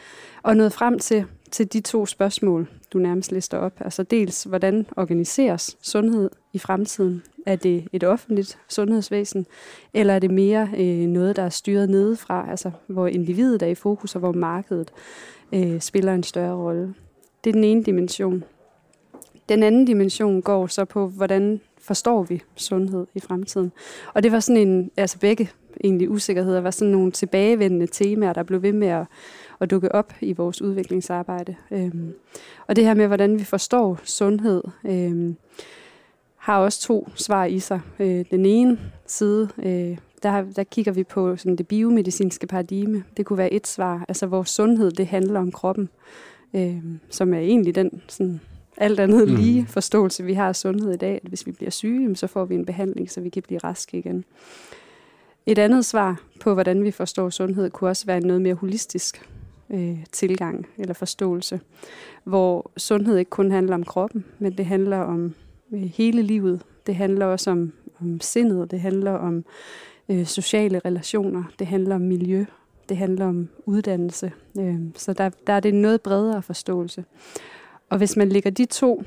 og 0.43 0.57
nået 0.57 0.73
frem 0.73 0.99
til, 0.99 1.25
til 1.51 1.73
de 1.73 1.81
to 1.81 2.07
spørgsmål, 2.07 2.69
du 2.93 2.99
nærmest 2.99 3.33
lister 3.33 3.59
op. 3.59 3.73
Altså 3.81 4.03
dels, 4.03 4.45
hvordan 4.45 4.87
organiseres 4.97 5.77
sundhed 5.83 6.31
i 6.53 6.59
fremtiden? 6.59 7.23
Er 7.47 7.57
det 7.57 7.89
et 7.93 8.05
offentligt 8.05 8.59
sundhedsvæsen, 8.69 9.47
eller 9.95 10.15
er 10.15 10.19
det 10.19 10.31
mere 10.31 10.69
øh, 10.77 11.07
noget, 11.07 11.37
der 11.37 11.43
er 11.43 11.49
styret 11.49 11.91
nedefra, 11.91 12.51
altså 12.51 12.71
hvor 12.87 13.07
individet 13.07 13.63
er 13.63 13.67
i 13.67 13.75
fokus, 13.75 14.15
og 14.15 14.19
hvor 14.19 14.33
markedet 14.33 14.91
øh, 15.55 15.81
spiller 15.81 16.15
en 16.15 16.23
større 16.23 16.57
rolle? 16.57 16.95
Det 17.45 17.51
er 17.51 17.55
den 17.55 17.65
ene 17.65 17.85
dimension. 17.85 18.45
Den 19.49 19.63
anden 19.63 19.85
dimension 19.85 20.43
går 20.43 20.67
så 20.67 20.85
på, 20.85 21.09
hvordan 21.09 21.61
forstår 21.79 22.23
vi 22.23 22.43
sundhed 22.57 23.07
i 23.15 23.21
fremtiden. 23.21 23.73
Og 24.15 24.23
det 24.23 24.33
var 24.33 24.41
sådan 24.41 24.69
en, 24.69 24.91
altså 24.97 25.19
begge 25.19 25.51
egentlig 25.85 26.11
usikkerheder, 26.11 26.61
var 26.61 26.71
sådan 26.71 26.93
nogle 26.93 27.13
tilbagevendende 27.13 27.87
temaer, 27.87 28.33
der 28.33 28.43
blev 28.43 28.63
ved 28.63 28.73
med 28.73 28.89
at, 28.89 29.07
at 29.61 29.71
dukke 29.71 29.93
op 29.93 30.13
i 30.21 30.33
vores 30.33 30.63
udviklingsarbejde. 30.63 31.55
Øhm, 31.71 32.15
og 32.67 32.77
det 32.77 32.85
her 32.85 32.95
med, 32.95 33.07
hvordan 33.07 33.39
vi 33.39 33.45
forstår 33.45 34.01
sundhed, 34.05 34.63
øhm, 34.87 35.37
har 36.51 36.59
også 36.59 36.81
to 36.81 37.09
svar 37.15 37.45
i 37.45 37.59
sig. 37.59 37.81
Øh, 37.99 38.25
den 38.31 38.47
ene 38.47 38.79
side, 39.07 39.49
øh, 39.59 39.99
der, 40.23 40.45
der 40.57 40.65
kigger 40.65 40.93
vi 40.93 41.05
på 41.05 41.37
sådan 41.37 41.57
det 41.57 41.69
biomedicinske 41.69 42.47
paradigme. 42.47 43.05
Det 43.17 43.27
kunne 43.27 43.39
være 43.39 43.53
et 43.53 43.67
svar. 43.67 44.05
Altså 44.09 44.27
vores 44.27 44.51
sundhed, 44.51 44.91
det 44.91 45.07
handler 45.07 45.41
om 45.41 45.53
kroppen, 45.53 45.89
øh, 46.55 46.77
som 47.11 47.35
er 47.35 47.39
egentlig 47.39 47.75
den 47.75 48.03
sådan, 48.09 48.41
alt 48.77 49.01
andet 49.01 49.29
mm. 49.29 49.35
lige 49.35 49.67
forståelse, 49.67 50.25
vi 50.25 50.35
har 50.35 50.49
af 50.49 50.57
sundhed 50.57 50.93
i 50.93 50.97
dag. 50.97 51.21
At 51.23 51.29
hvis 51.29 51.47
vi 51.47 51.53
bliver 51.53 51.71
syge, 51.71 52.17
så 52.17 52.27
får 52.27 52.45
vi 52.45 52.55
en 52.55 52.67
behandling, 52.67 53.11
så 53.11 53.21
vi 53.21 53.29
kan 53.29 53.43
blive 53.43 53.61
raske 53.65 53.99
igen. 53.99 54.25
Et 55.47 55.59
andet 55.59 55.85
svar 55.85 56.21
på, 56.41 56.55
hvordan 56.55 56.85
vi 56.85 56.91
forstår 56.91 57.31
sundhed, 57.31 57.71
kunne 57.71 57.91
også 57.91 58.07
være 58.07 58.17
en 58.17 58.27
noget 58.27 58.43
mere 58.43 58.55
holistisk 58.55 59.29
øh, 59.71 60.05
tilgang 60.13 60.67
eller 60.79 60.95
forståelse, 60.95 61.61
hvor 62.25 62.71
sundhed 62.77 63.17
ikke 63.17 63.31
kun 63.31 63.51
handler 63.51 63.75
om 63.75 63.85
kroppen, 63.85 64.25
men 64.39 64.53
det 64.53 64.67
handler 64.67 64.99
om 64.99 65.35
hele 65.73 66.23
livet. 66.23 66.63
Det 66.87 66.95
handler 66.97 67.27
også 67.27 67.51
om, 67.51 67.73
om 68.01 68.21
sindet, 68.21 68.71
det 68.71 68.81
handler 68.81 69.13
om 69.13 69.45
øh, 70.09 70.27
sociale 70.27 70.81
relationer, 70.85 71.45
det 71.59 71.67
handler 71.67 71.95
om 71.95 72.01
miljø, 72.01 72.45
det 72.89 72.97
handler 72.97 73.27
om 73.27 73.49
uddannelse. 73.67 74.33
Øh, 74.59 74.79
så 74.97 75.13
der, 75.13 75.31
der 75.47 75.53
er 75.53 75.61
det 75.61 75.75
noget 75.75 76.01
bredere 76.01 76.43
forståelse. 76.43 77.05
Og 77.91 77.99
hvis 77.99 78.17
man 78.17 78.29
lægger 78.29 78.51
de 78.51 78.65
to 78.65 79.05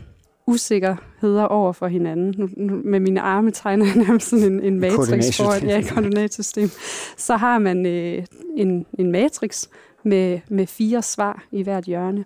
usikkerheder 0.47 1.43
over 1.43 1.73
for 1.73 1.87
hinanden. 1.87 2.33
Nu, 2.37 2.49
nu, 2.57 2.81
med 2.83 2.99
mine 2.99 3.21
arme 3.21 3.51
tegner 3.51 3.85
jeg 3.85 3.95
nærmest 3.95 4.29
sådan 4.29 4.45
en, 4.45 4.61
en 4.61 4.79
matrix 4.79 5.37
for 5.37 5.49
et 5.49 5.63
ja, 5.63 5.83
koordinatsystem. 5.89 6.69
Så 7.17 7.35
har 7.35 7.59
man 7.59 7.85
øh, 7.85 8.25
en, 8.55 8.85
en 8.99 9.11
matrix 9.11 9.67
med, 10.03 10.39
med 10.49 10.67
fire 10.67 11.01
svar 11.01 11.43
i 11.51 11.63
hvert 11.63 11.83
hjørne. 11.83 12.25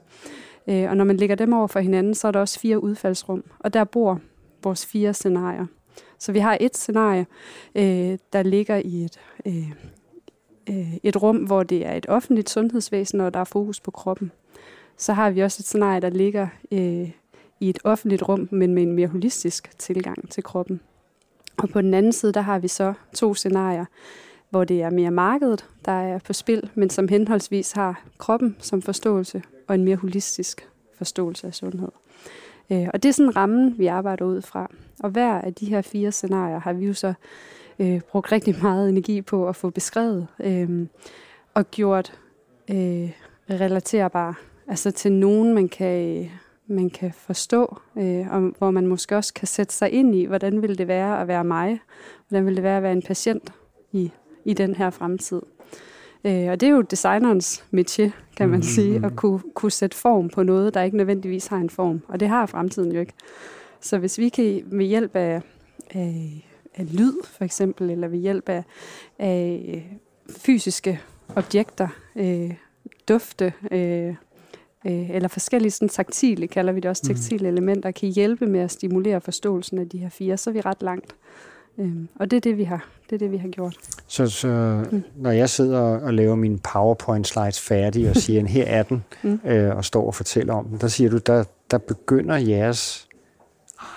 Øh, 0.67 0.89
og 0.89 0.97
når 0.97 1.03
man 1.03 1.17
lægger 1.17 1.35
dem 1.35 1.53
over 1.53 1.67
for 1.67 1.79
hinanden, 1.79 2.15
så 2.15 2.27
er 2.27 2.31
der 2.31 2.39
også 2.39 2.59
fire 2.59 2.83
udfaldsrum. 2.83 3.43
Og 3.59 3.73
der 3.73 3.83
bor 3.83 4.21
vores 4.63 4.85
fire 4.85 5.13
scenarier. 5.13 5.65
Så 6.19 6.31
vi 6.31 6.39
har 6.39 6.57
et 6.61 6.77
scenarie, 6.77 7.25
øh, 7.75 8.17
der 8.33 8.43
ligger 8.43 8.75
i 8.75 9.03
et, 9.03 9.19
øh, 9.45 9.71
øh, 10.69 10.93
et 11.03 11.21
rum, 11.21 11.37
hvor 11.37 11.63
det 11.63 11.85
er 11.85 11.93
et 11.93 12.05
offentligt 12.09 12.49
sundhedsvæsen, 12.49 13.21
og 13.21 13.33
der 13.33 13.39
er 13.39 13.43
fokus 13.43 13.79
på 13.79 13.91
kroppen. 13.91 14.31
Så 14.97 15.13
har 15.13 15.29
vi 15.29 15.41
også 15.41 15.61
et 15.61 15.65
scenarie, 15.65 16.01
der 16.01 16.09
ligger 16.09 16.47
øh, 16.71 17.11
i 17.59 17.69
et 17.69 17.79
offentligt 17.83 18.29
rum, 18.29 18.47
men 18.51 18.73
med 18.73 18.83
en 18.83 18.91
mere 18.91 19.07
holistisk 19.07 19.77
tilgang 19.77 20.29
til 20.29 20.43
kroppen. 20.43 20.81
Og 21.57 21.69
på 21.69 21.81
den 21.81 21.93
anden 21.93 22.13
side, 22.13 22.31
der 22.31 22.41
har 22.41 22.59
vi 22.59 22.67
så 22.67 22.93
to 23.15 23.33
scenarier, 23.33 23.85
hvor 24.49 24.63
det 24.63 24.81
er 24.81 24.89
mere 24.89 25.11
markedet, 25.11 25.65
der 25.85 25.91
er 25.91 26.19
på 26.19 26.33
spil, 26.33 26.69
men 26.75 26.89
som 26.89 27.07
henholdsvis 27.07 27.71
har 27.71 28.03
kroppen 28.17 28.55
som 28.59 28.81
forståelse 28.81 29.41
og 29.67 29.75
en 29.75 29.83
mere 29.83 29.95
holistisk 29.95 30.69
forståelse 30.97 31.47
af 31.47 31.53
sundhed. 31.53 31.89
Øh, 32.71 32.87
og 32.93 33.03
det 33.03 33.09
er 33.09 33.13
sådan 33.13 33.35
rammen, 33.35 33.75
vi 33.77 33.87
arbejder 33.87 34.25
ud 34.25 34.41
fra. 34.41 34.71
Og 34.99 35.09
hver 35.09 35.33
af 35.33 35.53
de 35.53 35.65
her 35.65 35.81
fire 35.81 36.11
scenarier 36.11 36.59
har 36.59 36.73
vi 36.73 36.85
jo 36.85 36.93
så 36.93 37.13
øh, 37.79 38.01
brugt 38.01 38.31
rigtig 38.31 38.55
meget 38.61 38.89
energi 38.89 39.21
på 39.21 39.49
at 39.49 39.55
få 39.55 39.69
beskrevet 39.69 40.27
øh, 40.39 40.87
og 41.53 41.71
gjort 41.71 42.19
øh, 42.69 43.11
relaterbare. 43.49 44.33
Altså 44.67 44.91
til 44.91 45.11
nogen, 45.11 45.53
man 45.53 45.69
kan, 45.69 46.29
man 46.67 46.89
kan 46.89 47.13
forstå, 47.13 47.77
øh, 47.97 48.27
og 48.31 48.53
hvor 48.57 48.71
man 48.71 48.87
måske 48.87 49.15
også 49.15 49.33
kan 49.33 49.47
sætte 49.47 49.73
sig 49.73 49.91
ind 49.91 50.15
i, 50.15 50.25
hvordan 50.25 50.61
vil 50.61 50.77
det 50.77 50.87
være 50.87 51.21
at 51.21 51.27
være 51.27 51.43
mig? 51.43 51.79
Hvordan 52.27 52.45
vil 52.45 52.55
det 52.55 52.63
være 52.63 52.77
at 52.77 52.83
være 52.83 52.93
en 52.93 53.01
patient 53.01 53.53
i, 53.91 54.11
i 54.45 54.53
den 54.53 54.75
her 54.75 54.89
fremtid? 54.89 55.41
Øh, 56.23 56.47
og 56.49 56.61
det 56.61 56.63
er 56.63 56.71
jo 56.71 56.81
designerens 56.81 57.63
métier, 57.75 58.09
kan 58.37 58.49
man 58.49 58.59
mm-hmm. 58.59 58.63
sige, 58.63 59.05
at 59.05 59.15
kunne, 59.15 59.39
kunne 59.53 59.71
sætte 59.71 59.97
form 59.97 60.29
på 60.29 60.43
noget, 60.43 60.73
der 60.73 60.81
ikke 60.81 60.97
nødvendigvis 60.97 61.47
har 61.47 61.57
en 61.57 61.69
form. 61.69 62.01
Og 62.07 62.19
det 62.19 62.27
har 62.27 62.45
fremtiden 62.45 62.91
jo 62.91 62.99
ikke. 62.99 63.13
Så 63.81 63.97
hvis 63.97 64.17
vi 64.17 64.29
kan 64.29 64.63
med 64.71 64.85
hjælp 64.85 65.15
af, 65.15 65.41
af, 65.91 66.45
af 66.75 66.97
lyd, 66.97 67.13
for 67.23 67.43
eksempel, 67.43 67.89
eller 67.89 68.07
ved 68.07 68.19
hjælp 68.19 68.49
af, 68.49 68.63
af 69.19 69.99
fysiske 70.29 71.01
objekter, 71.35 71.87
øh, 72.15 72.53
dufte, 73.09 73.53
øh, 73.71 74.15
øh, 74.87 75.09
eller 75.09 75.27
forskellige 75.27 75.71
sådan, 75.71 75.89
taktile, 75.89 76.47
kalder 76.47 76.73
vi 76.73 76.79
det 76.79 76.89
også, 76.89 77.03
taktile 77.03 77.49
mm. 77.49 77.57
elementer, 77.57 77.91
kan 77.91 78.09
hjælpe 78.09 78.45
med 78.45 78.59
at 78.59 78.71
stimulere 78.71 79.21
forståelsen 79.21 79.77
af 79.77 79.89
de 79.89 79.97
her 79.97 80.09
fire, 80.09 80.37
så 80.37 80.49
er 80.49 80.53
vi 80.53 80.61
ret 80.61 80.81
langt. 80.81 81.15
Øhm, 81.79 82.07
og 82.15 82.31
det 82.31 82.37
er 82.37 82.41
det, 82.41 82.57
vi 82.57 82.63
har. 82.63 82.89
Det 83.09 83.15
er 83.15 83.19
det, 83.19 83.31
vi 83.31 83.37
har 83.37 83.47
gjort. 83.47 83.77
Så, 84.07 84.27
så 84.27 84.83
mm. 84.91 85.03
når 85.15 85.31
jeg 85.31 85.49
sidder 85.49 85.79
og 85.79 86.13
laver 86.13 86.35
mine 86.35 86.57
PowerPoint 86.57 87.27
slides 87.27 87.61
færdige 87.61 88.09
og 88.09 88.15
siger, 88.15 88.47
her 88.47 88.65
er 88.65 88.83
den, 88.83 89.03
mm. 89.23 89.39
øh, 89.45 89.75
og 89.75 89.85
står 89.85 90.07
og 90.07 90.15
fortæller 90.15 90.53
om 90.53 90.65
den, 90.65 90.77
der 90.81 90.87
siger 90.87 91.09
du, 91.09 91.17
der, 91.17 91.43
der 91.71 91.77
begynder 91.77 92.35
jeres 92.35 93.07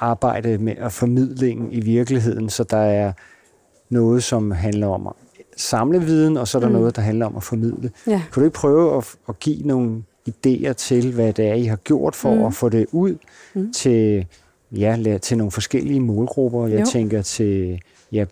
arbejde 0.01 0.59
med 0.59 0.75
at 0.77 0.93
formidlingen 0.93 1.73
i 1.73 1.81
virkeligheden, 1.81 2.51
så 2.51 2.65
der 2.65 2.77
er 2.77 3.13
noget, 3.89 4.23
som 4.23 4.51
handler 4.51 4.87
om 4.87 5.07
at 5.07 5.13
samle 5.57 6.01
viden, 6.01 6.37
og 6.37 6.49
så 6.49 6.59
er 6.59 6.61
der 6.61 6.69
mm. 6.69 6.75
noget, 6.75 6.97
der 6.97 7.03
handler 7.03 7.27
om 7.27 7.37
at 7.37 7.43
formidle. 7.43 7.91
Ja. 8.07 8.23
Kan 8.33 8.41
du 8.41 8.45
ikke 8.45 8.55
prøve 8.55 8.97
at, 8.97 9.15
at 9.29 9.39
give 9.39 9.67
nogle 9.67 10.03
idéer 10.29 10.73
til, 10.73 11.13
hvad 11.13 11.33
det 11.33 11.49
er, 11.49 11.55
I 11.55 11.65
har 11.65 11.77
gjort 11.77 12.17
for 12.17 12.35
mm. 12.35 12.45
at 12.45 12.55
få 12.55 12.69
det 12.69 12.87
ud 12.93 13.17
mm. 13.55 13.73
til, 13.73 14.27
ja, 14.73 15.19
til 15.23 15.39
nogle 15.39 15.51
forskellige 15.51 16.01
målgrupper? 16.01 16.67
Jeg 16.67 16.81
jo. 16.81 16.87
tænker 16.87 17.23
til, 17.23 17.81
ja, 18.13 18.25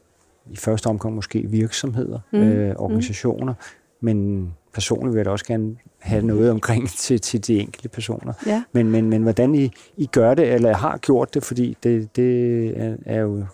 i 0.50 0.56
første 0.56 0.86
omgang 0.86 1.14
måske 1.14 1.46
virksomheder, 1.48 2.18
mm. 2.32 2.38
øh, 2.38 2.74
organisationer, 2.78 3.52
mm. 3.52 4.06
men 4.06 4.48
personligt 4.74 5.12
vil 5.12 5.18
jeg 5.18 5.24
da 5.24 5.30
også 5.30 5.44
gerne 5.44 5.76
have 5.98 6.22
noget 6.22 6.50
omkring 6.50 6.88
til, 7.04 7.20
til 7.20 7.46
de 7.46 7.58
enkelte 7.58 7.88
personer. 7.88 8.32
Ja. 8.46 8.62
Men, 8.72 8.90
men, 8.90 9.10
men 9.10 9.22
hvordan 9.22 9.54
I, 9.54 9.70
I 9.96 10.06
gør 10.06 10.34
det, 10.34 10.52
eller 10.52 10.74
har 10.74 10.98
gjort 10.98 11.34
det, 11.34 11.44
fordi 11.44 11.76
det, 11.82 12.16
det 12.16 12.66
er, 12.80 12.96
er 13.06 13.20
jo 13.20 13.44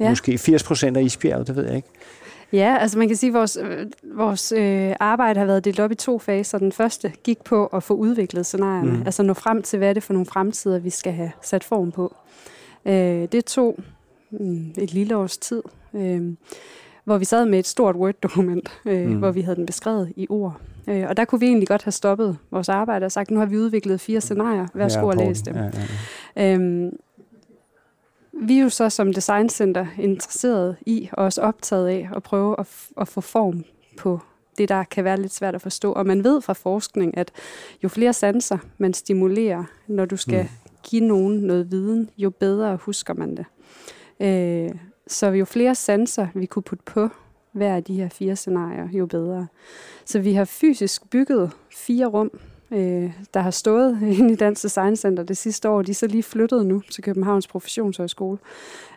ja. 0.00 0.08
måske 0.08 0.38
80 0.38 0.62
procent 0.62 0.96
af 0.96 1.02
isbjerget, 1.02 1.46
det 1.46 1.56
ved 1.56 1.66
jeg 1.66 1.76
ikke. 1.76 1.88
Ja, 2.52 2.76
altså 2.80 2.98
man 2.98 3.08
kan 3.08 3.16
sige, 3.16 3.30
at 3.30 3.34
vores, 3.34 3.58
øh, 3.62 3.86
vores 4.02 4.52
øh, 4.52 4.92
arbejde 5.00 5.38
har 5.38 5.46
været 5.46 5.64
delt 5.64 5.80
op 5.80 5.92
i 5.92 5.94
to 5.94 6.18
faser. 6.18 6.58
Den 6.58 6.72
første 6.72 7.12
gik 7.24 7.44
på 7.44 7.66
at 7.66 7.82
få 7.82 7.94
udviklet 7.94 8.46
scenarierne, 8.46 8.92
mm. 8.92 9.02
altså 9.06 9.22
nå 9.22 9.34
frem 9.34 9.62
til, 9.62 9.76
hvad 9.78 9.88
er 9.88 9.92
det 9.92 10.02
for 10.02 10.12
nogle 10.12 10.26
fremtider, 10.26 10.78
vi 10.78 10.90
skal 10.90 11.12
have 11.12 11.32
sat 11.42 11.64
form 11.64 11.92
på. 11.92 12.14
Øh, 12.84 13.28
det 13.32 13.44
tog 13.44 13.78
mm, 14.30 14.72
et 14.78 14.92
lille 14.92 15.16
års 15.16 15.38
tid, 15.38 15.62
øh, 15.94 16.32
hvor 17.04 17.18
vi 17.18 17.24
sad 17.24 17.46
med 17.46 17.58
et 17.58 17.66
stort 17.66 17.96
Word-dokument, 17.96 18.80
øh, 18.84 19.08
mm. 19.08 19.18
hvor 19.18 19.30
vi 19.30 19.40
havde 19.40 19.56
den 19.56 19.66
beskrevet 19.66 20.12
i 20.16 20.26
ord. 20.30 20.60
Øh, 20.88 21.04
og 21.08 21.16
der 21.16 21.24
kunne 21.24 21.40
vi 21.40 21.46
egentlig 21.46 21.68
godt 21.68 21.84
have 21.84 21.92
stoppet 21.92 22.38
vores 22.50 22.68
arbejde 22.68 23.06
og 23.06 23.12
sagt, 23.12 23.30
nu 23.30 23.38
har 23.38 23.46
vi 23.46 23.58
udviklet 23.58 24.00
fire 24.00 24.20
scenarier, 24.20 24.66
værsgo 24.74 25.00
ja, 25.00 25.06
og 25.06 25.16
læs 25.16 25.42
dem. 25.42 25.56
Ja, 25.56 25.62
ja, 25.62 25.70
ja. 26.36 26.54
Øhm, 26.54 26.96
vi 28.40 28.58
er 28.58 28.62
jo 28.62 28.68
så 28.68 28.90
som 28.90 29.12
designcenter 29.12 29.86
interesseret 29.98 30.76
i 30.86 31.08
og 31.12 31.24
også 31.24 31.42
optaget 31.42 31.88
af 31.88 32.08
at 32.16 32.22
prøve 32.22 32.60
at, 32.60 32.68
at 33.00 33.08
få 33.08 33.20
form 33.20 33.64
på 33.98 34.20
det, 34.58 34.68
der 34.68 34.84
kan 34.84 35.04
være 35.04 35.20
lidt 35.20 35.34
svært 35.34 35.54
at 35.54 35.62
forstå. 35.62 35.92
Og 35.92 36.06
man 36.06 36.24
ved 36.24 36.40
fra 36.40 36.52
forskning, 36.52 37.16
at 37.16 37.32
jo 37.84 37.88
flere 37.88 38.12
sanser 38.12 38.58
man 38.78 38.94
stimulerer, 38.94 39.64
når 39.86 40.04
du 40.04 40.16
skal 40.16 40.42
mm. 40.42 40.70
give 40.82 41.04
nogen 41.04 41.38
noget 41.38 41.70
viden, 41.70 42.10
jo 42.18 42.30
bedre 42.30 42.76
husker 42.76 43.14
man 43.14 43.36
det. 43.36 43.46
Øh, 44.20 44.78
så 45.06 45.26
jo 45.26 45.44
flere 45.44 45.74
sanser 45.74 46.26
vi 46.34 46.46
kunne 46.46 46.62
putte 46.62 46.84
på 46.84 47.08
hver 47.52 47.76
af 47.76 47.84
de 47.84 47.94
her 47.94 48.08
fire 48.08 48.36
scenarier, 48.36 48.88
jo 48.92 49.06
bedre. 49.06 49.46
Så 50.04 50.18
vi 50.18 50.32
har 50.32 50.44
fysisk 50.44 51.10
bygget 51.10 51.52
fire 51.76 52.06
rum, 52.06 52.30
øh, 52.70 53.12
der 53.34 53.40
har 53.40 53.50
stået 53.50 53.98
inde 54.18 54.32
i 54.32 54.36
Dansk 54.36 54.62
Design 54.62 54.96
Center 54.96 55.22
det 55.22 55.36
sidste 55.36 55.68
år. 55.68 55.82
De 55.82 55.90
er 55.90 55.94
så 55.94 56.06
lige 56.06 56.22
flyttet 56.22 56.66
nu 56.66 56.82
til 56.90 57.04
Københavns 57.04 57.46
Professionshøjskole, 57.46 58.38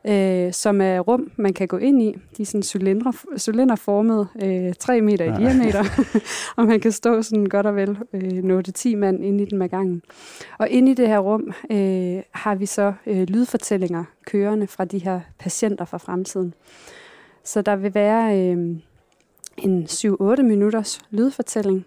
øh, 0.06 0.54
som 0.54 0.82
er 0.82 1.00
rum, 1.00 1.32
man 1.36 1.54
kan 1.54 1.68
gå 1.68 1.78
ind 1.78 2.02
i. 2.02 2.16
De 2.38 2.42
er 2.42 2.46
sådan 2.46 2.64
cylindre, 2.64 3.14
cylinderformet, 3.38 4.28
øh, 4.44 4.74
3 4.74 5.02
meter 5.02 5.26
i 5.26 5.44
diameter, 5.44 5.84
og 6.58 6.66
man 6.66 6.80
kan 6.80 6.92
stå 6.92 7.22
sådan 7.22 7.46
godt 7.46 7.66
og 7.66 7.76
vel 7.76 7.98
øh, 8.14 8.60
8-10 8.70 8.96
mand 8.96 9.26
inde 9.26 9.44
i 9.44 9.46
den 9.46 9.58
med 9.58 9.70
gangen. 9.70 10.02
Og 10.58 10.70
inde 10.70 10.92
i 10.92 10.96
det 10.96 11.08
her 11.08 11.20
rum 11.20 11.54
øh, 11.72 12.24
har 12.32 12.56
vi 12.56 12.66
så 12.66 12.94
øh, 13.08 13.22
lydfortællinger 13.22 14.04
kørende 14.26 14.68
fra 14.68 14.86
de 14.86 15.00
her 15.00 15.20
patienter 15.40 15.86
fra 15.86 15.98
fremtiden. 15.98 16.54
Så 17.44 17.62
der 17.62 17.76
vil 17.76 17.94
være 17.94 18.40
øh, 18.40 18.58
en 19.58 19.84
7-8 19.84 20.42
minutters 20.42 21.00
lydfortælling, 21.10 21.86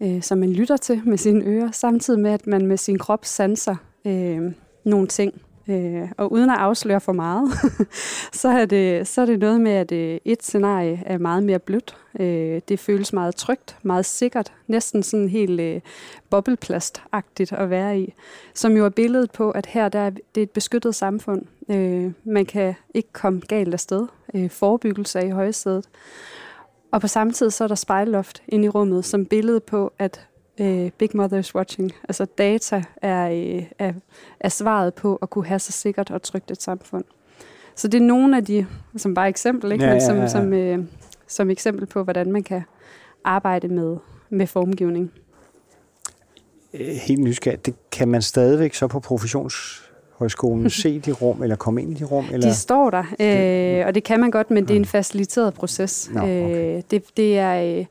øh, 0.00 0.22
som 0.22 0.38
man 0.38 0.52
lytter 0.52 0.76
til 0.76 1.02
med 1.04 1.18
sine 1.18 1.44
ører, 1.44 1.70
samtidig 1.70 2.20
med, 2.20 2.30
at 2.30 2.46
man 2.46 2.66
med 2.66 2.76
sin 2.76 2.98
krop 2.98 3.24
sanser 3.24 3.76
øh, 4.04 4.52
nogle 4.84 5.06
ting. 5.06 5.42
Øh, 5.68 6.08
og 6.16 6.32
uden 6.32 6.50
at 6.50 6.56
afsløre 6.58 7.00
for 7.00 7.12
meget, 7.12 7.52
så, 8.42 8.48
er 8.48 8.66
det, 8.66 9.08
så 9.08 9.20
er 9.20 9.26
det 9.26 9.38
noget 9.38 9.60
med, 9.60 9.72
at 9.72 9.92
øh, 9.92 10.18
et 10.24 10.42
scenarie 10.42 11.02
er 11.06 11.18
meget 11.18 11.42
mere 11.42 11.58
blødt. 11.58 11.96
Øh, 12.20 12.60
det 12.68 12.78
føles 12.78 13.12
meget 13.12 13.36
trygt, 13.36 13.76
meget 13.82 14.06
sikkert, 14.06 14.52
næsten 14.66 15.02
sådan 15.02 15.28
helt 15.28 15.60
øh, 15.60 15.80
bobleplastagtigt 16.30 17.52
at 17.52 17.70
være 17.70 18.00
i. 18.00 18.14
Som 18.54 18.76
jo 18.76 18.84
er 18.84 18.88
billedet 18.88 19.30
på, 19.30 19.50
at 19.50 19.66
her 19.66 19.88
der 19.88 19.98
er, 19.98 20.10
det 20.10 20.40
er 20.40 20.42
et 20.42 20.50
beskyttet 20.50 20.94
samfund. 20.94 21.42
Øh, 21.70 22.12
man 22.24 22.46
kan 22.46 22.74
ikke 22.94 23.12
komme 23.12 23.40
galt 23.40 23.72
afsted. 23.74 24.06
Øh, 24.34 24.50
forebyggelse 24.50 25.18
er 25.18 25.24
i 25.24 25.30
højsædet. 25.30 25.88
Og 26.94 27.00
på 27.00 27.08
samme 27.08 27.32
tid 27.32 27.50
så 27.50 27.64
er 27.64 27.68
der 27.68 27.74
spejlloft 27.74 28.42
ind 28.48 28.64
i 28.64 28.68
rummet 28.68 29.04
som 29.04 29.26
billede 29.26 29.60
på, 29.60 29.92
at 29.98 30.26
øh, 30.60 30.90
Big 30.90 31.10
Mother 31.14 31.38
is 31.38 31.54
watching. 31.54 31.92
Altså 32.08 32.24
data 32.24 32.84
er, 33.02 33.30
øh, 33.30 33.62
er, 33.78 33.92
er 34.40 34.48
svaret 34.48 34.94
på 34.94 35.16
at 35.16 35.30
kunne 35.30 35.46
have 35.46 35.58
så 35.58 35.72
sikkert 35.72 36.10
og 36.10 36.22
trygt 36.22 36.50
et 36.50 36.62
samfund. 36.62 37.04
så 37.76 37.88
det 37.88 37.98
er 37.98 38.04
nogle 38.04 38.36
af 38.36 38.44
de, 38.44 38.66
som 38.96 39.14
bare 39.14 39.28
eksempel, 39.28 39.72
ikke? 39.72 39.84
Ja, 39.84 39.90
Men 39.90 40.00
som, 40.00 40.16
ja, 40.16 40.22
ja. 40.22 40.28
Som, 40.28 40.52
øh, 40.52 40.78
som 41.28 41.50
eksempel 41.50 41.86
på, 41.86 42.02
hvordan 42.02 42.32
man 42.32 42.42
kan 42.42 42.62
arbejde 43.24 43.68
med, 43.68 43.96
med 44.30 44.46
formgivning. 44.46 45.12
Øh, 46.74 46.86
helt 46.86 47.20
nysgerrig. 47.20 47.66
Det 47.66 47.74
kan 47.92 48.08
man 48.08 48.22
stadigvæk 48.22 48.74
så 48.74 48.86
på 48.86 49.00
professionshøjskolen 50.24 50.70
se 50.82 50.98
de 51.00 51.12
rum, 51.12 51.42
eller 51.42 51.56
komme 51.56 51.82
ind 51.82 51.90
i 51.90 51.94
de 51.94 52.04
rum? 52.04 52.24
Eller? 52.32 52.48
De 52.48 52.54
står 52.54 52.90
der, 52.90 53.04
øh, 53.80 53.86
og 53.86 53.94
det 53.94 54.04
kan 54.04 54.20
man 54.20 54.30
godt, 54.30 54.50
men 54.50 54.68
det 54.68 54.70
er 54.70 54.78
en 54.78 54.84
faciliteret 54.84 55.54
proces. 55.54 56.10
Nå, 56.12 56.20
okay. 56.20 56.76
øh, 56.76 56.82
det, 56.90 57.04
det, 57.16 57.38
er, 57.38 57.78
øh, 57.78 57.86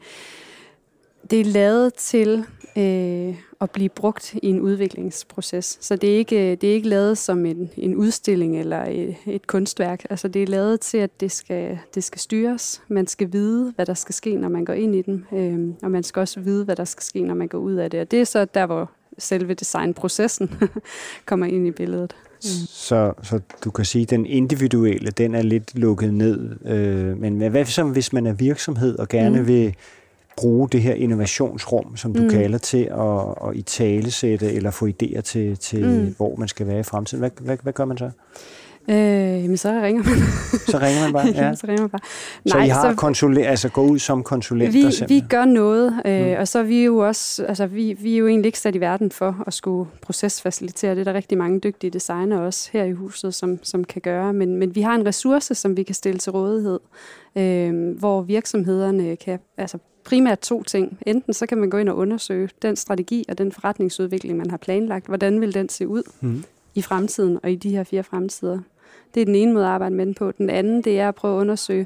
det 1.32 1.40
er 1.40 1.46
lavet 1.46 1.94
til 1.94 2.46
øh, 2.78 3.36
at 3.62 3.72
blive 3.72 3.90
brugt 3.90 4.34
i 4.34 4.48
en 4.48 4.62
udviklingsproces. 4.62 5.78
Så 5.82 5.96
det 5.96 6.14
er 6.14 6.18
ikke, 6.18 6.56
det 6.56 6.70
er 6.70 6.74
ikke 6.74 6.90
lavet 6.90 7.18
som 7.18 7.46
en, 7.46 7.70
en 7.78 7.96
udstilling 7.96 8.60
eller 8.60 8.84
et, 8.84 9.16
et 9.26 9.48
kunstværk. 9.48 10.06
Altså 10.10 10.28
det 10.28 10.44
er 10.44 10.48
lavet 10.48 10.80
til, 10.80 10.98
at 10.98 11.20
det 11.20 11.32
skal, 11.32 11.80
det 11.96 12.04
skal 12.04 12.20
styres. 12.20 12.82
Man 12.88 13.08
skal 13.08 13.34
vide, 13.34 13.74
hvad 13.76 13.86
der 13.86 13.94
skal 13.94 14.16
ske, 14.16 14.36
når 14.36 14.50
man 14.50 14.66
går 14.66 14.74
ind 14.74 14.96
i 14.96 15.02
den. 15.02 15.26
Øh, 15.34 15.74
og 15.84 15.92
man 15.92 16.04
skal 16.04 16.20
også 16.20 16.40
vide, 16.40 16.66
hvad 16.66 16.76
der 16.76 16.86
skal 16.86 17.04
ske, 17.04 17.22
når 17.22 17.36
man 17.36 17.48
går 17.48 17.58
ud 17.58 17.74
af 17.74 17.92
det. 17.92 18.02
Og 18.02 18.12
det 18.12 18.22
er 18.22 18.26
så 18.26 18.46
der, 18.46 18.66
hvor 18.66 18.92
selve 19.18 19.54
designprocessen 19.54 20.52
kommer 21.26 21.46
ind 21.46 21.68
i 21.68 21.72
billedet. 21.72 22.16
Mm. 22.44 22.68
Så, 22.68 23.14
så 23.24 23.40
du 23.64 23.72
kan 23.72 23.86
sige, 23.86 24.04
at 24.04 24.10
den 24.10 24.26
individuelle, 24.26 25.12
den 25.12 25.36
er 25.36 25.42
lidt 25.42 25.76
lukket 25.76 26.14
ned. 26.14 26.66
Øh, 26.66 27.18
men 27.18 27.38
hvad 27.38 27.66
så, 27.66 27.84
hvis 27.84 28.14
man 28.14 28.28
er 28.28 28.34
virksomhed 28.34 29.00
og 29.00 29.10
gerne 29.10 29.40
mm. 29.42 29.48
vil 29.48 29.76
bruge 30.38 30.70
det 30.70 30.82
her 30.82 30.94
innovationsrum, 30.94 31.98
som 31.98 32.14
du 32.14 32.22
mm. 32.22 32.30
kalder 32.30 32.58
til 32.58 32.84
at, 32.84 33.50
at 33.50 33.56
i 33.56 33.62
talesætte 33.62 34.54
eller 34.54 34.72
få 34.72 34.88
idéer 34.88 35.22
til, 35.22 35.58
til 35.58 35.86
mm. 35.86 36.14
hvor 36.18 36.36
man 36.36 36.48
skal 36.48 36.68
være 36.68 36.80
i 36.80 36.84
fremtiden. 36.84 37.20
Hvad, 37.20 37.32
hvad, 37.42 37.58
hvad 37.64 37.74
gør 37.74 37.86
man 37.86 37.98
så? 37.98 38.10
Øh, 38.90 38.96
jamen, 39.44 39.58
så 39.58 39.82
ringer 39.84 40.04
man. 40.04 40.18
så 40.68 40.78
ringer 40.82 41.04
man 41.04 41.14
bare? 41.14 41.28
Ja, 41.46 41.56
så 41.56 41.68
ringer 41.68 41.82
man 41.82 41.90
bare. 41.90 42.02
Nej, 42.46 42.52
så 42.52 42.58
I 42.66 42.70
har 42.70 42.92
så, 42.92 42.96
konsulent, 42.96 43.48
altså 43.48 43.70
gå 43.70 43.82
ud 43.82 44.00
som 44.00 44.24
konsulenter? 44.24 45.06
Vi, 45.08 45.16
vi 45.16 45.24
gør 45.30 45.46
noget, 45.46 46.02
øh, 46.06 46.28
mm. 46.28 46.36
og 46.40 46.48
så 46.48 46.60
er 46.60 46.64
vi 46.64 46.84
jo 46.84 46.98
også, 46.98 47.46
altså 47.46 47.68
vi, 47.68 47.94
vi 47.94 48.14
er 48.14 48.18
jo 48.18 48.28
egentlig 48.28 48.48
ikke 48.48 48.60
sat 48.60 48.76
i 48.76 48.80
verden 48.80 49.12
for 49.12 49.44
at 49.48 49.54
skulle 49.54 49.90
procesfacilitere. 50.02 50.92
Det 50.92 51.00
er 51.00 51.04
der 51.04 51.14
rigtig 51.14 51.38
mange 51.38 51.60
dygtige 51.60 51.92
designer 51.92 52.40
også 52.40 52.70
her 52.74 52.84
i 52.84 52.92
huset, 52.92 53.34
som, 53.34 53.60
som 53.64 53.84
kan 53.84 54.02
gøre. 54.02 54.34
Men, 54.34 54.56
men 54.56 54.76
vi 54.76 54.82
har 54.82 54.96
en 54.96 55.06
ressource, 55.06 55.56
som 55.56 55.78
vi 55.78 55.84
kan 55.84 55.96
stille 55.96 56.20
til 56.20 56.32
rådighed, 56.32 56.80
øh, 57.36 57.98
hvor 58.00 58.22
virksomhederne 58.22 59.16
kan 59.16 59.40
altså 59.58 59.78
primært 60.06 60.40
to 60.40 60.64
ting. 60.64 60.98
Enten 61.06 61.34
så 61.34 61.46
kan 61.46 61.58
man 61.58 61.70
gå 61.70 61.78
ind 61.78 61.90
og 61.90 61.98
undersøge 61.98 62.50
den 62.62 62.76
strategi 62.76 63.26
og 63.30 63.38
den 63.38 63.52
forretningsudvikling, 63.52 64.38
man 64.38 64.50
har 64.50 64.58
planlagt. 64.58 65.08
Hvordan 65.08 65.42
vil 65.42 65.54
den 65.54 65.70
se 65.70 65.88
ud 65.88 66.04
mm. 66.22 66.44
i 66.76 66.82
fremtiden 66.82 67.40
og 67.44 67.52
i 67.52 67.56
de 67.56 67.70
her 67.70 67.84
fire 67.84 68.04
fremtider? 68.04 68.60
Det 69.14 69.22
er 69.22 69.26
den 69.26 69.36
ene 69.36 69.54
måde 69.54 69.66
at 69.66 69.72
arbejde 69.72 69.96
med 69.96 70.06
den 70.06 70.14
på. 70.14 70.32
Den 70.32 70.50
anden, 70.50 70.82
det 70.82 71.00
er 71.00 71.08
at 71.08 71.16
prøve 71.16 71.38
at 71.38 71.42
undersøge 71.42 71.86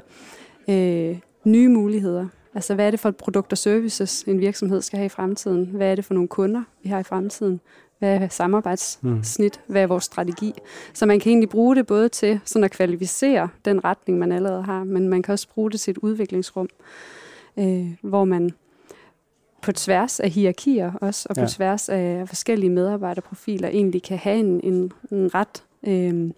øh, 0.68 1.18
nye 1.44 1.68
muligheder. 1.68 2.26
Altså, 2.54 2.74
hvad 2.74 2.86
er 2.86 2.90
det 2.90 3.00
for 3.00 3.08
et 3.08 3.16
produkt 3.16 3.52
og 3.52 3.58
services, 3.58 4.22
en 4.22 4.40
virksomhed 4.40 4.82
skal 4.82 4.96
have 4.96 5.06
i 5.06 5.08
fremtiden? 5.08 5.66
Hvad 5.66 5.90
er 5.90 5.94
det 5.94 6.04
for 6.04 6.14
nogle 6.14 6.28
kunder, 6.28 6.62
vi 6.82 6.88
har 6.88 6.98
i 6.98 7.02
fremtiden? 7.02 7.60
Hvad 7.98 8.16
er 8.16 8.28
samarbejdssnit? 8.28 9.60
Mm. 9.66 9.72
Hvad 9.72 9.82
er 9.82 9.86
vores 9.86 10.04
strategi? 10.04 10.54
Så 10.92 11.06
man 11.06 11.20
kan 11.20 11.30
egentlig 11.30 11.48
bruge 11.48 11.76
det 11.76 11.86
både 11.86 12.08
til 12.08 12.40
sådan 12.44 12.64
at 12.64 12.70
kvalificere 12.70 13.48
den 13.64 13.84
retning, 13.84 14.18
man 14.18 14.32
allerede 14.32 14.62
har, 14.62 14.84
men 14.84 15.08
man 15.08 15.22
kan 15.22 15.32
også 15.32 15.48
bruge 15.48 15.70
det 15.70 15.80
til 15.80 15.90
et 15.90 15.98
udviklingsrum 15.98 16.68
øh, 17.58 17.94
hvor 18.02 18.24
man 18.24 18.50
på 19.62 19.72
tværs 19.72 20.20
af 20.20 20.30
hierarkier 20.30 20.92
også, 21.00 21.26
og 21.30 21.36
på 21.36 21.40
ja. 21.40 21.46
tværs 21.46 21.88
af 21.88 22.28
forskellige 22.28 22.70
medarbejderprofiler, 22.70 23.68
egentlig 23.68 24.02
kan 24.02 24.18
have 24.18 24.38
en, 24.38 24.60
en, 24.64 24.92
en 25.10 25.34
ret 25.34 25.64
øh, 25.86 26.30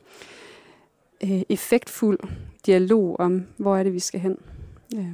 øh, 1.25 1.43
effektfuld 1.49 2.19
dialog 2.67 3.21
om, 3.21 3.47
hvor 3.57 3.77
er 3.77 3.83
det, 3.83 3.93
vi 3.93 3.99
skal 3.99 4.21
hen. 4.21 4.37
Øh, 4.97 5.07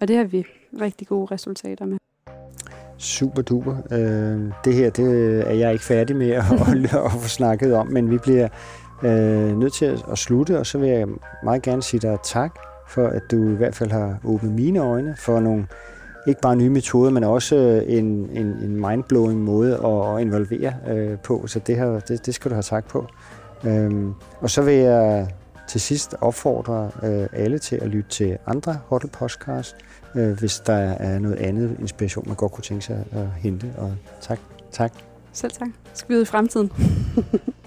og 0.00 0.08
det 0.08 0.16
har 0.16 0.24
vi 0.24 0.44
rigtig 0.80 1.08
gode 1.08 1.34
resultater 1.34 1.84
med. 1.84 1.98
Super 2.98 3.42
duper. 3.42 3.76
Øh, 3.90 4.52
det 4.64 4.74
her 4.74 4.90
det 4.90 5.40
er 5.50 5.54
jeg 5.54 5.72
ikke 5.72 5.84
færdig 5.84 6.16
med 6.16 6.30
at, 6.30 6.44
at, 6.68 7.04
at 7.04 7.12
få 7.12 7.28
snakket 7.28 7.74
om, 7.74 7.86
men 7.86 8.10
vi 8.10 8.18
bliver 8.18 8.48
øh, 9.02 9.58
nødt 9.58 9.72
til 9.72 9.84
at, 9.84 10.04
at 10.10 10.18
slutte, 10.18 10.58
og 10.58 10.66
så 10.66 10.78
vil 10.78 10.88
jeg 10.88 11.08
meget 11.44 11.62
gerne 11.62 11.82
sige 11.82 12.00
dig 12.00 12.18
tak 12.24 12.58
for 12.88 13.06
at 13.06 13.22
du 13.30 13.48
i 13.48 13.54
hvert 13.54 13.74
fald 13.74 13.90
har 13.90 14.18
åbnet 14.24 14.52
mine 14.52 14.78
øjne 14.78 15.16
for 15.18 15.40
nogle 15.40 15.66
ikke 16.26 16.40
bare 16.40 16.56
nye 16.56 16.70
metoder, 16.70 17.10
men 17.10 17.24
også 17.24 17.56
øh, 17.56 17.98
en, 17.98 18.04
en, 18.32 18.46
en 18.46 18.76
mindblowing 18.76 19.40
måde 19.40 19.74
at, 19.74 20.14
at 20.14 20.20
involvere 20.20 20.74
øh, 20.88 21.18
på. 21.18 21.46
Så 21.46 21.58
det, 21.58 21.76
her, 21.76 22.00
det, 22.00 22.26
det 22.26 22.34
skal 22.34 22.50
du 22.50 22.54
have 22.54 22.62
tak 22.62 22.88
på. 22.88 23.06
Øhm, 23.64 24.14
og 24.40 24.50
så 24.50 24.62
vil 24.62 24.74
jeg 24.74 25.28
til 25.72 25.80
sidst 25.80 26.14
opfordre 26.20 26.90
øh, 27.02 27.28
alle 27.32 27.58
til 27.58 27.76
at 27.76 27.88
lytte 27.88 28.10
til 28.10 28.38
andre 28.46 28.78
Huddle 28.86 29.10
Podcast, 29.10 29.76
øh, 30.14 30.38
hvis 30.38 30.60
der 30.60 30.72
er 30.74 31.18
noget 31.18 31.36
andet 31.36 31.76
inspiration, 31.80 32.24
man 32.26 32.36
godt 32.36 32.52
kunne 32.52 32.64
tænke 32.64 32.84
sig 32.84 33.04
at 33.12 33.26
hente. 33.38 33.72
Og 33.78 33.94
tak. 34.20 34.38
tak. 34.70 34.92
Selv 35.32 35.52
tak. 35.52 35.68
Skal 35.94 36.08
vi 36.08 36.16
ud 36.16 36.22
i 36.22 36.24
fremtiden. 36.24 36.72